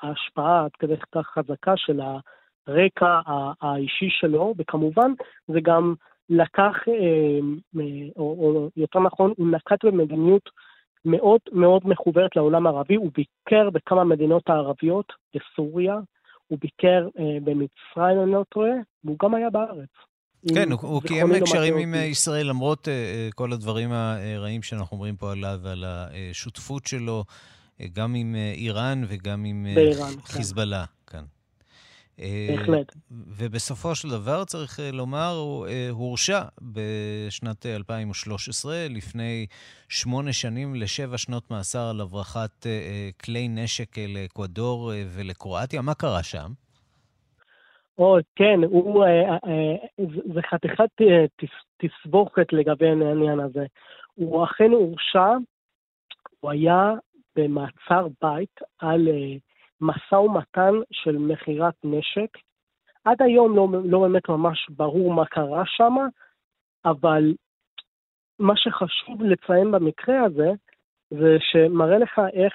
ההשפעה 0.01 0.65
עד 0.65 0.71
כדי 0.79 0.93
כך 1.11 1.27
חזקה 1.27 1.73
של 1.77 1.99
הרקע 2.67 3.19
האישי 3.61 4.09
שלו, 4.09 4.53
וכמובן 4.57 5.11
זה 5.47 5.59
גם 5.61 5.93
לקח, 6.29 6.75
אה, 6.87 7.39
או, 8.17 8.23
או 8.39 8.69
יותר 8.75 8.99
נכון, 8.99 9.33
הוא 9.37 9.47
נקט 9.47 9.85
במדיניות 9.85 10.49
מאוד 11.05 11.39
מאוד 11.51 11.87
מחוברת 11.87 12.35
לעולם 12.35 12.67
הערבי, 12.67 12.95
הוא 12.95 13.11
ביקר 13.13 13.69
בכמה 13.69 14.03
מדינות 14.03 14.49
הערביות, 14.49 15.13
בסוריה, 15.35 15.99
הוא 16.47 16.57
ביקר 16.61 17.07
אה, 17.19 17.37
במצרים, 17.43 18.21
אני 18.23 18.31
לא 18.31 18.43
טועה, 18.49 18.71
והוא 19.03 19.17
גם 19.23 19.35
היה 19.35 19.49
בארץ. 19.49 19.89
כן, 20.53 20.71
הוא, 20.71 20.79
הוא 20.81 21.01
קיים 21.01 21.39
קשרים 21.43 21.77
עם 21.77 21.95
ישראל, 21.95 22.47
למרות 22.47 22.87
uh, 22.87 23.33
כל 23.33 23.53
הדברים 23.53 23.91
הרעים 23.91 24.63
שאנחנו 24.63 24.95
אומרים 24.95 25.15
פה 25.15 25.31
עליו, 25.31 25.59
ועל 25.63 25.85
השותפות 25.87 26.87
שלו, 26.87 27.25
גם 27.93 28.15
עם 28.15 28.35
איראן 28.53 29.03
וגם 29.07 29.45
עם 29.45 29.67
באיראן, 29.75 30.13
חיזבאללה 30.25 30.85
כן. 31.07 31.17
כאן. 31.17 31.25
בהחלט. 32.57 32.95
ובסופו 33.11 33.95
של 33.95 34.09
דבר, 34.09 34.45
צריך 34.45 34.79
לומר, 34.93 35.35
הוא 35.35 35.67
הורשע 35.89 36.41
בשנת 36.61 37.65
2013, 37.65 38.87
לפני 38.89 39.45
שמונה 39.89 40.33
שנים 40.33 40.75
לשבע 40.75 41.17
שנות 41.17 41.51
מאסר 41.51 41.89
על 41.89 42.01
הברחת 42.01 42.67
כלי 43.23 43.47
נשק 43.47 43.97
לאקוודור 43.97 44.91
ולקרואטיה. 45.07 45.81
מה 45.81 45.93
קרה 45.93 46.23
שם? 46.23 46.51
או, 47.97 48.17
כן, 48.35 48.59
הוא, 48.63 49.03
אה, 49.03 49.33
אה, 49.33 50.05
זה 50.33 50.41
חתיכת 50.41 50.89
אה, 51.01 51.25
תסבוכת 51.77 52.53
לגבי 52.53 52.89
העניין 52.89 53.39
הזה. 53.39 53.65
הוא 54.13 54.43
אכן 54.43 54.71
הורשע, 54.71 55.33
הוא 56.39 56.51
היה 56.51 56.91
במעצר 57.35 58.07
בית 58.21 58.59
על 58.79 59.07
משא 59.81 60.15
ומתן 60.15 60.71
של 60.91 61.17
מכירת 61.17 61.73
נשק. 61.83 62.37
עד 63.05 63.21
היום 63.21 63.55
לא, 63.55 63.67
לא 63.85 63.99
באמת 63.99 64.29
ממש 64.29 64.69
ברור 64.69 65.13
מה 65.13 65.25
קרה 65.25 65.63
שם, 65.65 65.93
אבל 66.85 67.33
מה 68.39 68.53
שחשוב 68.55 69.23
לציין 69.23 69.71
במקרה 69.71 70.23
הזה, 70.23 70.51
זה 71.09 71.37
שמראה 71.39 71.97
לך 71.97 72.21
איך 72.33 72.53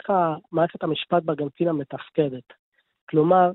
מערכת 0.53 0.83
המשפט 0.83 1.23
בארגנטינה 1.23 1.73
מתפקדת. 1.73 2.53
כלומר, 3.09 3.51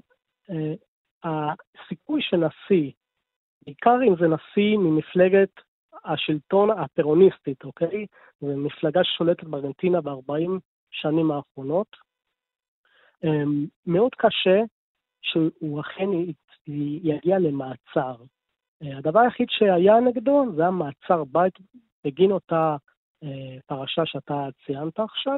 הסיכוי 1.25 2.21
שנשיא, 2.21 2.91
בעיקר 3.65 3.97
אם 4.07 4.15
זה 4.19 4.27
נשיא 4.27 4.77
ממפלגת 4.77 5.49
השלטון 6.05 6.69
הפירוניסטית, 6.79 7.63
אוקיי? 7.63 8.05
זו 8.41 8.57
מפלגה 8.57 9.03
ששולטת 9.03 9.43
בארגנטינה 9.43 10.01
ב-40 10.01 10.59
שנים 10.91 11.31
האחרונות, 11.31 11.87
אמ, 13.23 13.65
מאוד 13.85 14.15
קשה 14.15 14.61
שהוא 15.21 15.81
אכן 15.81 16.09
יגיע 16.67 17.39
למעצר. 17.39 18.15
הדבר 18.81 19.19
היחיד 19.19 19.47
שהיה 19.49 19.99
נגדו 19.99 20.45
זה 20.55 20.65
המעצר 20.65 21.23
בית 21.23 21.53
בגין 22.05 22.31
אותה 22.31 22.75
אה, 23.23 23.57
פרשה 23.65 24.01
שאתה 24.05 24.47
ציינת 24.65 24.99
עכשיו, 24.99 25.37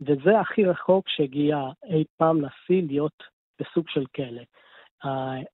וזה 0.00 0.40
הכי 0.40 0.64
רחוק 0.64 1.08
שהגיע 1.08 1.58
אי 1.84 2.04
פעם 2.16 2.44
נשיא 2.44 2.82
להיות 2.86 3.22
בסוג 3.60 3.88
של 3.88 4.04
כלא. 4.16 4.42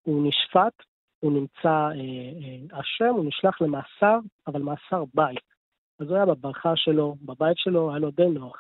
הוא 0.03 0.29
נשפט, 0.29 0.83
הוא 1.21 1.33
נמצא 1.33 1.69
אה, 1.69 1.91
אה, 1.95 2.81
אשם, 2.81 3.15
הוא 3.15 3.25
נשלח 3.25 3.61
למאסר, 3.61 4.19
אבל 4.47 4.63
מאסר 4.63 5.05
בית. 5.15 5.55
אז 6.01 6.07
הוא 6.09 6.17
היה 6.17 6.27
בברכה 6.27 6.73
שלו, 6.77 7.17
בבית 7.23 7.59
שלו, 7.59 7.91
היה 7.91 7.99
לו 7.99 8.11
די 8.11 8.27
נוח. 8.27 8.57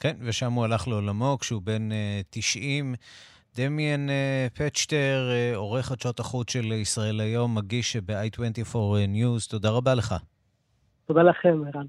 כן, 0.00 0.16
ושם 0.20 0.52
הוא 0.52 0.64
הלך 0.64 0.88
לעולמו 0.88 1.38
כשהוא 1.40 1.62
בן 1.62 1.88
90. 2.30 2.94
דמיאן 3.56 4.06
פצ'טר, 4.54 5.30
עורך 5.54 5.86
חדשות 5.86 6.20
החוץ 6.20 6.52
של 6.52 6.72
ישראל 6.72 7.20
היום, 7.20 7.54
מגיש 7.54 7.96
ב-i24 7.96 8.76
News, 9.14 9.50
תודה 9.50 9.70
רבה 9.70 9.94
לך. 9.94 10.14
תודה 11.06 11.22
לכם, 11.22 11.62
ערן. 11.74 11.86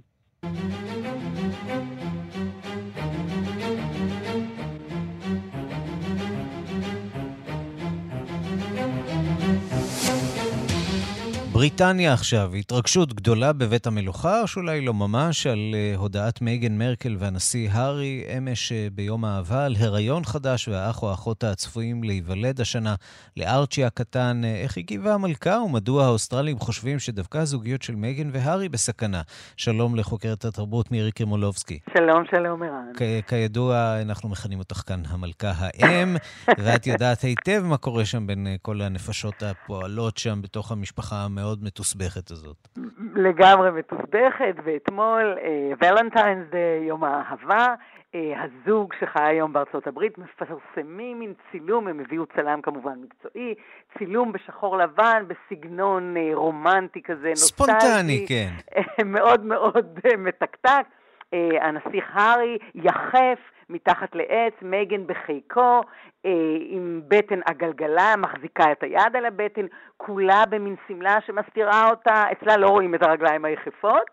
בריטניה 11.56 12.14
עכשיו, 12.14 12.54
התרגשות 12.54 13.14
גדולה 13.14 13.54
בבית 13.54 13.88
המלוכה, 13.88 14.42
או 14.42 14.48
שאולי 14.48 14.82
לא 14.82 14.94
ממש, 14.94 15.48
על 15.48 15.58
uh, 15.74 15.98
הודעת 16.00 16.42
מייגן 16.42 16.78
מרקל 16.78 17.16
והנשיא 17.20 17.70
הארי 17.72 18.24
אמש 18.38 18.72
uh, 18.72 18.76
ביום 18.94 19.26
האהבה 19.26 19.66
על 19.66 19.76
הריון 19.80 20.24
חדש 20.24 20.68
והאח 20.68 21.04
או 21.04 21.10
האחות 21.10 21.44
הצפויים 21.44 22.04
להיוולד 22.04 22.62
השנה 22.62 22.96
לארצ'י 23.38 23.86
הקטן. 23.86 24.42
Uh, 24.44 24.64
איך 24.64 24.78
הגיבה 24.78 25.14
המלכה 25.14 25.60
ומדוע 25.66 26.06
האוסטרלים 26.06 26.60
חושבים 26.60 27.00
שדווקא 27.00 27.38
הזוגיות 27.38 27.82
של 27.82 27.96
מייגן 27.96 28.30
והארי 28.34 28.70
בסכנה? 28.70 29.22
שלום 29.58 29.96
לחוקרת 29.96 30.46
התרבות 30.46 30.92
מירי 30.92 31.12
קרימולובסקי. 31.12 31.80
שלום, 31.98 32.24
שלום, 32.32 32.64
ערן. 32.64 33.22
כידוע, 33.28 34.02
אנחנו 34.02 34.30
מכנים 34.30 34.60
אותך 34.60 34.82
כאן 34.86 35.02
המלכה 35.08 35.54
האם, 35.58 36.16
ואת 36.58 36.88
יודעת 36.88 37.22
היטב 37.22 37.62
מה 37.66 37.78
קורה 37.78 38.06
שם 38.06 38.28
בין 38.28 38.48
כל 38.62 38.82
הנפשות 38.82 39.44
הפועלות 39.44 40.18
שם 40.18 40.42
בתוך 40.42 40.72
המשפחה 40.72 41.16
המאוד... 41.16 41.45
המאוד 41.46 41.64
מתוסבכת 41.64 42.32
הזאת. 42.32 42.68
לגמרי 43.16 43.72
מתוסבכת, 43.72 44.56
ואתמול 44.64 45.38
ולנטיינס 45.82 46.48
uh, 46.48 46.52
דיי, 46.52 46.84
יום 46.88 47.04
האהבה, 47.04 47.76
uh, 48.12 48.16
הזוג 48.16 48.94
שחי 49.00 49.24
היום 49.24 49.54
בארצות 49.54 49.88
הברית 49.88 50.18
מפרסמים 50.18 51.20
מין 51.20 51.34
צילום, 51.52 51.88
הם 51.88 52.00
הביאו 52.00 52.26
צלם 52.36 52.62
כמובן 52.62 52.94
מקצועי, 53.02 53.54
צילום 53.98 54.32
בשחור 54.32 54.78
לבן, 54.78 55.24
בסגנון 55.28 56.16
uh, 56.18 56.36
רומנטי 56.36 57.02
כזה, 57.02 57.30
נוסטלגי. 57.30 57.72
ספונטני, 57.80 58.26
כן. 58.28 58.52
מאוד 59.06 59.46
מאוד 59.46 60.00
מתקתק. 60.18 60.86
Uh, 61.34 61.64
הנסיך 61.64 62.06
הארי 62.14 62.58
יחף 62.76 63.40
מתחת 63.70 64.16
לעץ, 64.16 64.54
מייגן 64.62 65.08
בחיקו, 65.08 65.82
אה, 66.26 66.32
עם 66.70 67.02
בטן 67.08 67.40
עגלגלה, 67.46 68.16
מחזיקה 68.18 68.72
את 68.72 68.84
היד 68.84 69.16
על 69.16 69.26
הבטן, 69.26 69.66
כולה 69.98 70.44
במין 70.50 70.76
שמלה 70.88 71.18
שמסתירה 71.26 71.90
אותה, 71.90 72.24
אצלה 72.32 72.58
לא 72.58 72.68
רואים 72.68 72.96
את 72.96 73.04
הרגליים 73.04 73.46
היחפות. 73.46 74.10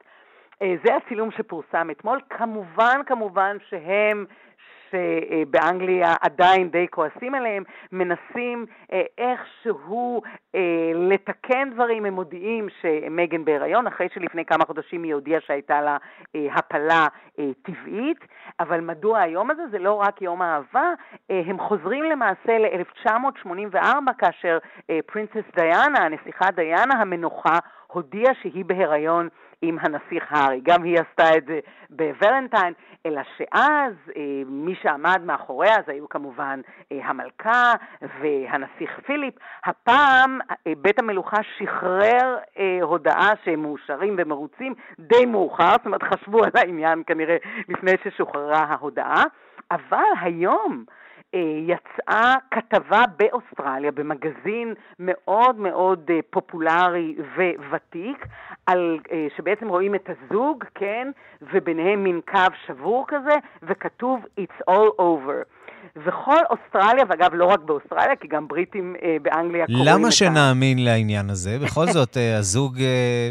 אה, 0.63 0.75
זה 0.85 0.97
הצילום 0.97 1.31
שפורסם 1.31 1.91
אתמול. 1.91 2.21
כמובן, 2.31 3.01
כמובן 3.07 3.57
שהם 3.69 4.25
שבאנגליה 4.93 6.15
עדיין 6.21 6.69
די 6.69 6.87
כועסים 6.91 7.35
עליהם, 7.35 7.63
מנסים 7.93 8.67
אה, 8.93 9.03
איכשהו 9.19 10.23
אה, 10.55 10.61
לתקן 10.95 11.71
דברים, 11.75 12.05
הם 12.05 12.15
מודיעים 12.15 12.69
שמגן 12.81 13.45
בהיריון, 13.45 13.87
אחרי 13.87 14.09
שלפני 14.15 14.45
כמה 14.45 14.65
חודשים 14.65 15.03
היא 15.03 15.15
הודיעה 15.15 15.41
שהייתה 15.41 15.81
לה 15.81 15.97
אה, 16.37 16.47
הפלה 16.55 17.07
טבעית, 17.63 18.19
אבל 18.61 18.81
מדוע 18.81 19.19
היום 19.21 19.51
הזה? 19.51 19.63
זה 19.71 19.79
לא 19.79 19.95
רק 19.95 20.23
יום 20.23 20.43
האהבה, 20.43 20.91
הם 21.29 21.59
חוזרים 21.59 22.05
למעשה 22.05 22.59
ל-1984, 22.59 24.13
כאשר 24.19 24.59
פרינסס 25.07 25.45
דיאנה, 25.57 25.99
הנסיכה 25.99 26.51
דיאנה 26.51 26.95
המנוחה, 26.95 27.59
הודיעה 27.87 28.35
שהיא 28.43 28.65
בהיריון 28.65 29.29
עם 29.63 29.79
הנסיך 29.81 30.25
הארי. 30.31 30.61
גם 30.63 30.83
היא 30.83 30.99
עשתה 31.01 31.37
את 31.37 31.45
זה 31.47 31.61
בוולנטיין, 31.91 32.73
אלא 33.07 33.21
שאז 33.37 33.93
אה, 34.17 34.43
מי 34.47 34.75
שעמד 34.83 35.23
מאחוריה 35.25 35.75
זה 35.87 35.93
היו 35.93 36.09
כמובן 36.09 36.61
אה, 36.93 36.99
המלכה 37.05 37.73
והנסיך 38.21 39.01
פיליפ. 39.07 39.35
הפעם 39.65 40.39
אה, 40.51 40.73
בית 40.79 40.99
המלוכה 40.99 41.37
שחרר 41.59 42.37
הודעה 42.83 43.31
שהם 43.45 43.63
מאושרים 43.63 44.15
ומרוצים 44.19 44.75
די 44.99 45.27
מאוחר, 45.27 45.71
זאת 45.71 45.87
אומרת 45.87 46.03
חשבו 46.03 46.45
על 46.45 46.51
העניין 46.55 47.03
כנראה 47.07 47.37
לפני 47.69 47.93
ששוחררה 48.05 48.59
ההודעה, 48.59 49.25
אבל 49.71 50.05
היום 50.21 50.85
יצאה 51.67 52.35
כתבה 52.51 53.05
באוסטרליה, 53.17 53.93
במגזין 53.93 54.75
מאוד 54.99 55.59
מאוד 55.59 56.11
אה, 56.11 56.19
פופולרי 56.31 57.17
וותיק, 57.71 58.27
על, 58.67 58.99
אה, 59.13 59.27
שבעצם 59.37 59.69
רואים 59.69 59.95
את 59.95 60.11
הזוג, 60.11 60.65
כן, 60.75 61.11
וביניהם 61.43 62.05
מין 62.05 62.21
קו 62.31 62.39
שבור 62.67 63.05
כזה, 63.09 63.35
וכתוב 63.63 64.25
It's 64.41 64.71
all 64.71 64.91
over. 64.99 65.62
וכל 65.97 66.37
אוסטרליה, 66.51 67.05
ואגב, 67.09 67.35
לא 67.35 67.45
רק 67.45 67.61
באוסטרליה, 67.61 68.17
כי 68.21 68.29
גם 68.29 68.49
בריטים 68.49 68.97
אה, 69.03 69.17
באנגליה 69.23 69.67
קוראים 69.67 69.83
את 69.83 69.89
ה... 69.89 69.95
למה 69.95 70.11
שנאמין 70.11 70.85
לעניין 70.85 71.31
הזה? 71.31 71.59
בכל 71.65 71.87
זאת, 71.87 72.17
אה, 72.17 72.37
הזוג 72.37 72.81
אה, 72.81 73.31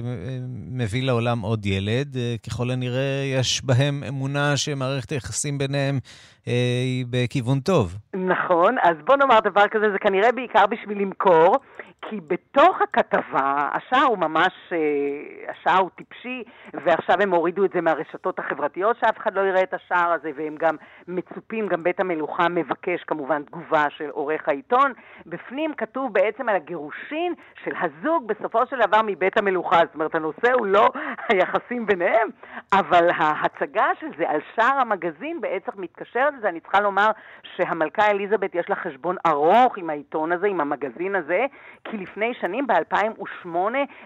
מביא 0.72 1.04
לעולם 1.04 1.40
עוד 1.40 1.66
ילד. 1.66 2.18
אה, 2.18 2.36
ככל 2.48 2.72
הנראה, 2.72 3.24
יש 3.40 3.66
בהם 3.66 4.04
אמונה 4.08 4.58
שמערכת 4.58 5.10
היחסים 5.10 5.58
ביניהם 5.58 6.00
אה, 6.48 6.54
היא 6.84 7.06
בכיוון 7.10 7.60
טוב. 7.60 7.98
נכון, 8.14 8.76
אז 8.84 8.96
בוא 9.06 9.16
נאמר 9.16 9.40
דבר 9.40 9.68
כזה, 9.72 9.86
זה 9.92 10.00
כנראה 10.00 10.32
בעיקר 10.32 10.66
בשביל 10.66 11.02
למכור. 11.02 11.58
כי 12.02 12.20
בתוך 12.28 12.82
הכתבה, 12.82 13.70
השער 13.74 14.04
הוא 14.04 14.18
ממש, 14.18 14.54
אה, 14.72 15.52
השער 15.52 15.80
הוא 15.80 15.90
טיפשי, 15.96 16.44
ועכשיו 16.74 17.16
הם 17.22 17.34
הורידו 17.34 17.66
את 17.66 17.72
זה 17.74 17.82
מהרשתות 17.82 18.40
החברתיות, 18.40 18.98
שאף 19.00 19.18
אחד 19.18 19.34
לא 19.34 19.42
יראה 19.42 19.64
את 19.64 19.74
השער 19.74 20.12
הזה, 20.12 20.32
והם 20.36 20.56
גם 20.60 20.76
מצופים, 21.08 21.68
גם 21.68 21.84
בית 21.84 22.00
המלוכה 22.00 22.50
מבקש 22.50 23.04
כמובן 23.04 23.44
תגובה 23.44 23.86
של 23.90 24.10
עורך 24.10 24.48
העיתון. 24.48 24.94
בפנים 25.26 25.74
כתוב 25.74 26.14
בעצם 26.14 26.50
על 26.50 26.56
הגירושין 26.56 27.34
של 27.64 27.72
הזוג 27.82 28.28
בסופו 28.28 28.66
של 28.66 28.80
דבר 28.80 29.00
מבית 29.06 29.38
המלוכה. 29.38 29.80
זאת 29.86 29.94
אומרת, 29.94 30.16
הנושא 30.16 30.54
הוא 30.54 30.68
לא 30.68 30.90
היחסים 31.30 31.86
ביניהם, 31.86 32.28
אבל 32.74 33.10
ההצגה 33.16 33.88
של 34.00 34.08
זה 34.18 34.30
על 34.30 34.40
שער 34.56 34.80
המגזין 34.80 35.42
בעצם 35.42 35.72
מתקשרת 35.76 36.34
לזה. 36.38 36.50
אני 36.50 36.60
צריכה 36.60 36.82
לומר 36.82 37.12
שהמלכה 37.56 38.12
אליזבת 38.12 38.56
יש 38.56 38.70
לה 38.70 38.76
חשבון 38.76 39.16
ארוך 39.26 39.78
עם 39.78 39.90
העיתון 39.90 40.32
הזה, 40.32 40.48
עם 40.48 40.62
המגזין 40.62 41.16
הזה, 41.16 41.46
כי 41.92 41.98
לפני 41.98 42.32
שנים, 42.42 42.68
ב-2008, 42.68 43.48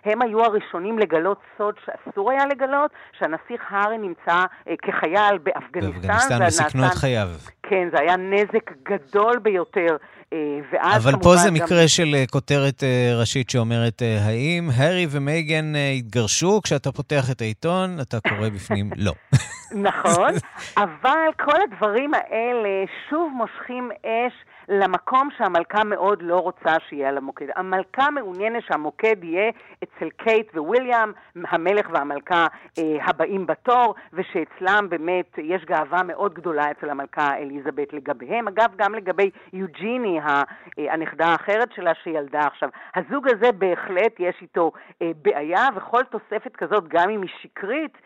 הם 0.05 0.21
היו 0.21 0.43
הראשונים 0.45 0.99
לגלות 0.99 1.39
סוד 1.57 1.75
שאסור 1.85 2.31
היה 2.31 2.45
לגלות, 2.45 2.91
שהנסיך 3.19 3.61
הארי 3.69 3.97
נמצא 3.97 4.45
אה, 4.67 4.73
כחייל 4.81 5.37
באפגניסטן. 5.43 6.07
באפגניסטן 6.07 6.39
וסיכנו 6.47 6.85
את 6.85 6.91
חייו. 6.91 7.27
כן, 7.63 7.87
זה 7.91 8.01
היה 8.01 8.17
נזק 8.17 8.71
גדול 8.83 9.39
ביותר. 9.39 9.97
אה, 10.33 10.37
ואז 10.71 11.07
אבל 11.07 11.19
פה 11.23 11.35
זה 11.35 11.47
גם... 11.47 11.53
מקרה 11.53 11.87
של 11.87 12.15
אה, 12.15 12.23
כותרת 12.31 12.83
ראשית 13.19 13.49
שאומרת, 13.49 14.01
האם 14.27 14.69
הארי 14.75 15.07
ומייגן 15.11 15.73
התגרשו? 15.97 16.61
כשאתה 16.63 16.91
פותח 16.91 17.31
את 17.31 17.41
העיתון, 17.41 17.97
אתה 18.01 18.17
קורא 18.29 18.49
בפנים 18.49 18.89
לא. 18.95 19.13
נכון, 19.89 20.31
אבל 20.85 21.27
כל 21.43 21.59
הדברים 21.63 22.13
האלה 22.13 22.85
שוב 23.09 23.31
מושכים 23.35 23.89
אש. 24.05 24.33
למקום 24.69 25.29
שהמלכה 25.37 25.83
מאוד 25.83 26.21
לא 26.21 26.39
רוצה 26.39 26.75
שיהיה 26.89 27.09
על 27.09 27.17
המוקד. 27.17 27.45
המלכה 27.55 28.09
מעוניינת 28.11 28.63
שהמוקד 28.63 29.23
יהיה 29.23 29.51
אצל 29.83 30.09
קייט 30.09 30.51
וויליאם, 30.55 31.11
המלך 31.35 31.89
והמלכה 31.93 32.47
אה, 32.77 33.05
הבאים 33.05 33.45
בתור, 33.47 33.95
ושאצלם 34.13 34.89
באמת 34.89 35.37
יש 35.37 35.65
גאווה 35.65 36.03
מאוד 36.03 36.33
גדולה 36.33 36.71
אצל 36.71 36.89
המלכה 36.89 37.37
אליזבת 37.37 37.93
לגביהם. 37.93 38.47
אגב, 38.47 38.69
גם 38.75 38.95
לגבי 38.95 39.29
יוג'יני, 39.53 40.19
אה, 40.19 40.43
הנכדה 40.77 41.25
האחרת 41.25 41.71
שלה 41.75 41.91
שילדה 42.03 42.39
עכשיו. 42.39 42.69
הזוג 42.95 43.27
הזה 43.27 43.51
בהחלט 43.51 44.19
יש 44.19 44.35
איתו 44.41 44.71
אה, 45.01 45.11
בעיה, 45.21 45.67
וכל 45.75 46.03
תוספת 46.03 46.55
כזאת, 46.55 46.87
גם 46.87 47.09
אם 47.09 47.21
היא 47.21 47.31
שקרית, 47.41 47.97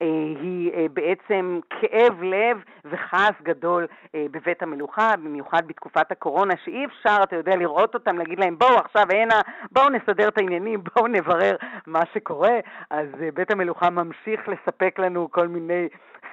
היא 0.00 0.72
אה, 0.72 0.86
בעצם 0.92 1.60
כאב 1.70 2.22
לב 2.22 2.62
וכעס 2.84 3.34
גדול 3.42 3.86
אה, 4.14 4.26
בבית 4.30 4.62
המלוכה, 4.62 5.14
במיוחד 5.16 5.62
בתקופת 5.66 6.12
הקורונה, 6.12 6.54
שאי 6.64 6.84
אפשר, 6.84 7.16
אתה 7.22 7.36
יודע, 7.36 7.56
לראות 7.56 7.94
אותם, 7.94 8.18
להגיד 8.18 8.38
להם, 8.38 8.58
בואו 8.58 8.78
עכשיו 8.78 9.06
הנה, 9.10 9.40
בואו 9.72 9.88
נסדר 9.88 10.28
את 10.28 10.38
העניינים, 10.38 10.80
בואו 10.94 11.06
נברר 11.06 11.56
מה 11.86 12.02
שקורה. 12.14 12.58
אז 12.90 13.06
בית 13.34 13.50
המלוכה 13.50 13.90
ממשיך 13.90 14.48
לספק 14.48 14.98
לנו 14.98 15.28
כל 15.30 15.48
מיני 15.48 15.88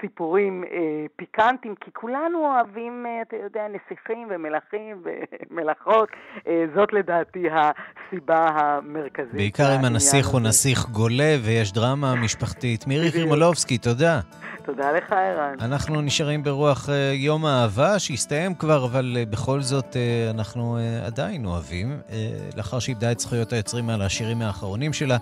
סיפורים 0.06 0.64
אה, 0.64 1.06
פיקנטיים, 1.16 1.76
כי 1.76 1.92
כולנו 1.94 2.38
אוהבים, 2.46 3.06
אה, 3.06 3.22
אתה 3.22 3.36
יודע, 3.44 3.62
נסיכים 3.68 4.28
ומלכים 4.30 5.04
ומלאכות. 5.04 6.10
אה, 6.48 6.66
זאת 6.76 6.94
לדעתי 6.94 7.44
הסיבה 7.50 8.48
המרכזית. 8.56 9.34
בעיקר 9.34 9.76
אם 9.80 9.86
הנסיך 9.86 10.28
הוא 10.28 10.42
נסיך 10.42 10.86
גולה 10.86 11.36
ויש 11.46 11.74
דרמה 11.74 12.16
משפחתית. 12.16 12.88
מירי 12.88 13.12
חירמולובסקי, 13.12 13.78
תודה. 13.78 14.20
תודה 14.66 14.92
לך, 14.92 15.12
ערן. 15.12 15.56
אנחנו 15.62 16.02
נשארים 16.02 16.44
ברוח 16.44 16.90
אה, 16.90 17.12
יום 17.14 17.46
האהבה, 17.46 18.00
שהסתיים 18.00 18.56
כבר, 18.56 18.86
אבל 18.86 19.18
אה, 19.18 19.26
בכל 19.26 19.62
זאת 19.62 19.96
אה, 19.96 20.32
אנחנו 20.34 20.78
אה, 20.78 21.06
עדיין 21.06 21.46
אוהבים. 21.46 21.92
אה, 22.10 22.16
לאחר 22.58 22.80
שאיבדה 22.80 23.12
את 23.12 23.20
זכויות 23.20 23.54
היוצרים 23.54 23.90
על 23.90 24.02
השירים 24.02 24.42
האחרונים 24.42 24.94
שלה, 24.94 25.18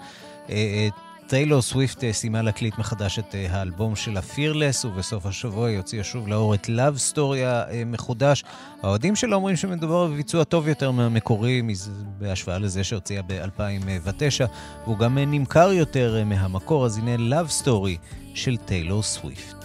אה, 0.50 0.88
טיילור 1.28 1.62
סוויפט 1.62 2.04
אה, 2.04 2.14
סיימה 2.14 2.42
להקליט 2.42 2.78
מחדש 2.78 3.20
את 3.20 3.36
אה, 3.36 3.48
האלבום 3.50 3.96
שלה 3.96 4.22
פירלס, 4.22 4.86
ובסוף 4.86 5.26
השבוע 5.26 5.68
היא 5.68 5.78
הוציאה 5.78 6.04
שוב 6.04 6.28
לאור 6.28 6.54
את 6.54 6.66
Love 6.66 6.98
סטוריה 6.98 7.64
מחודש. 7.86 8.44
האוהדים 8.82 9.16
שלה 9.16 9.36
אומרים 9.36 9.56
שמדובר 9.56 10.08
בביצוע 10.08 10.44
טוב 10.44 10.68
יותר 10.68 10.92
מהמקורי, 10.92 11.62
בהשוואה 12.18 12.60
לזה 12.60 12.84
שהוציאה 12.84 13.22
ב-2009, 13.28 14.48
והוא 14.84 14.98
גם 14.98 15.18
נמכר 15.18 15.72
יותר 15.72 16.24
מהמקור, 16.26 16.86
אז 16.86 16.98
הנה 16.98 17.16
Love 17.16 17.64
Story 17.64 17.98
של 18.34 18.58
טיילור 18.58 19.04
סוויפט. 19.04 19.63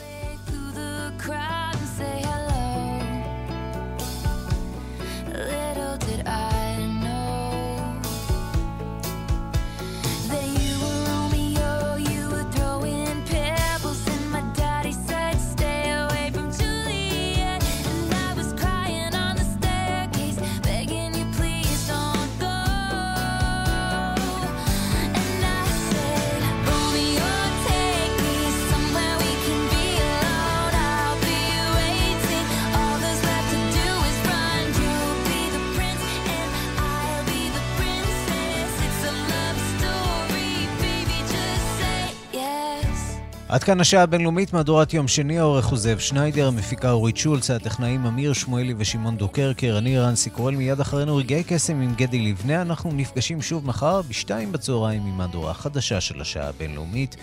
עד 43.49 43.65
כאן 43.65 43.81
השעה 43.81 44.03
הבינלאומית, 44.03 44.53
מהדורת 44.53 44.95
יום 44.95 45.09
שני, 45.09 45.39
העורך 45.39 45.67
הוא 45.67 45.79
זאב 45.79 45.99
שניידר, 45.99 46.47
המפיקה 46.47 46.91
אורית 46.91 47.17
שולץ, 47.17 47.51
הטכנאים 47.51 48.07
אמיר 48.07 48.33
שמואלי 48.33 48.75
ושמעון 48.79 49.17
דוקרקר, 49.17 49.79
אני 49.79 49.99
רנסי 49.99 50.31
קורל 50.31 50.57
מיד 50.57 50.81
אחרינו 50.81 51.17
רגעי 51.17 51.45
קסם 51.45 51.81
עם 51.81 51.95
גדי 51.95 52.19
לבנה, 52.19 52.63
אנחנו 52.63 52.93
נפגשים 52.93 53.43
שוב 53.43 53.67
מחר 53.67 54.03
בשתיים 54.03 54.53
בצהריים 54.53 55.03
עם 55.07 55.17
מהדורה 55.17 55.55
חדשה 55.55 56.01
של 56.01 56.21
השעה 56.21 56.49
הבינלאומית. 56.49 57.17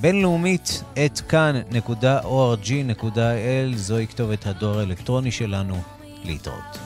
בינלאומית, 0.00 0.82
את 1.06 1.20
כאן.org.il, 1.20 2.76
זוהי 3.76 4.06
כתובת 4.06 4.46
הדואר 4.46 4.78
האלקטרוני 4.78 5.30
שלנו. 5.30 5.82
להתראות. 6.24 6.78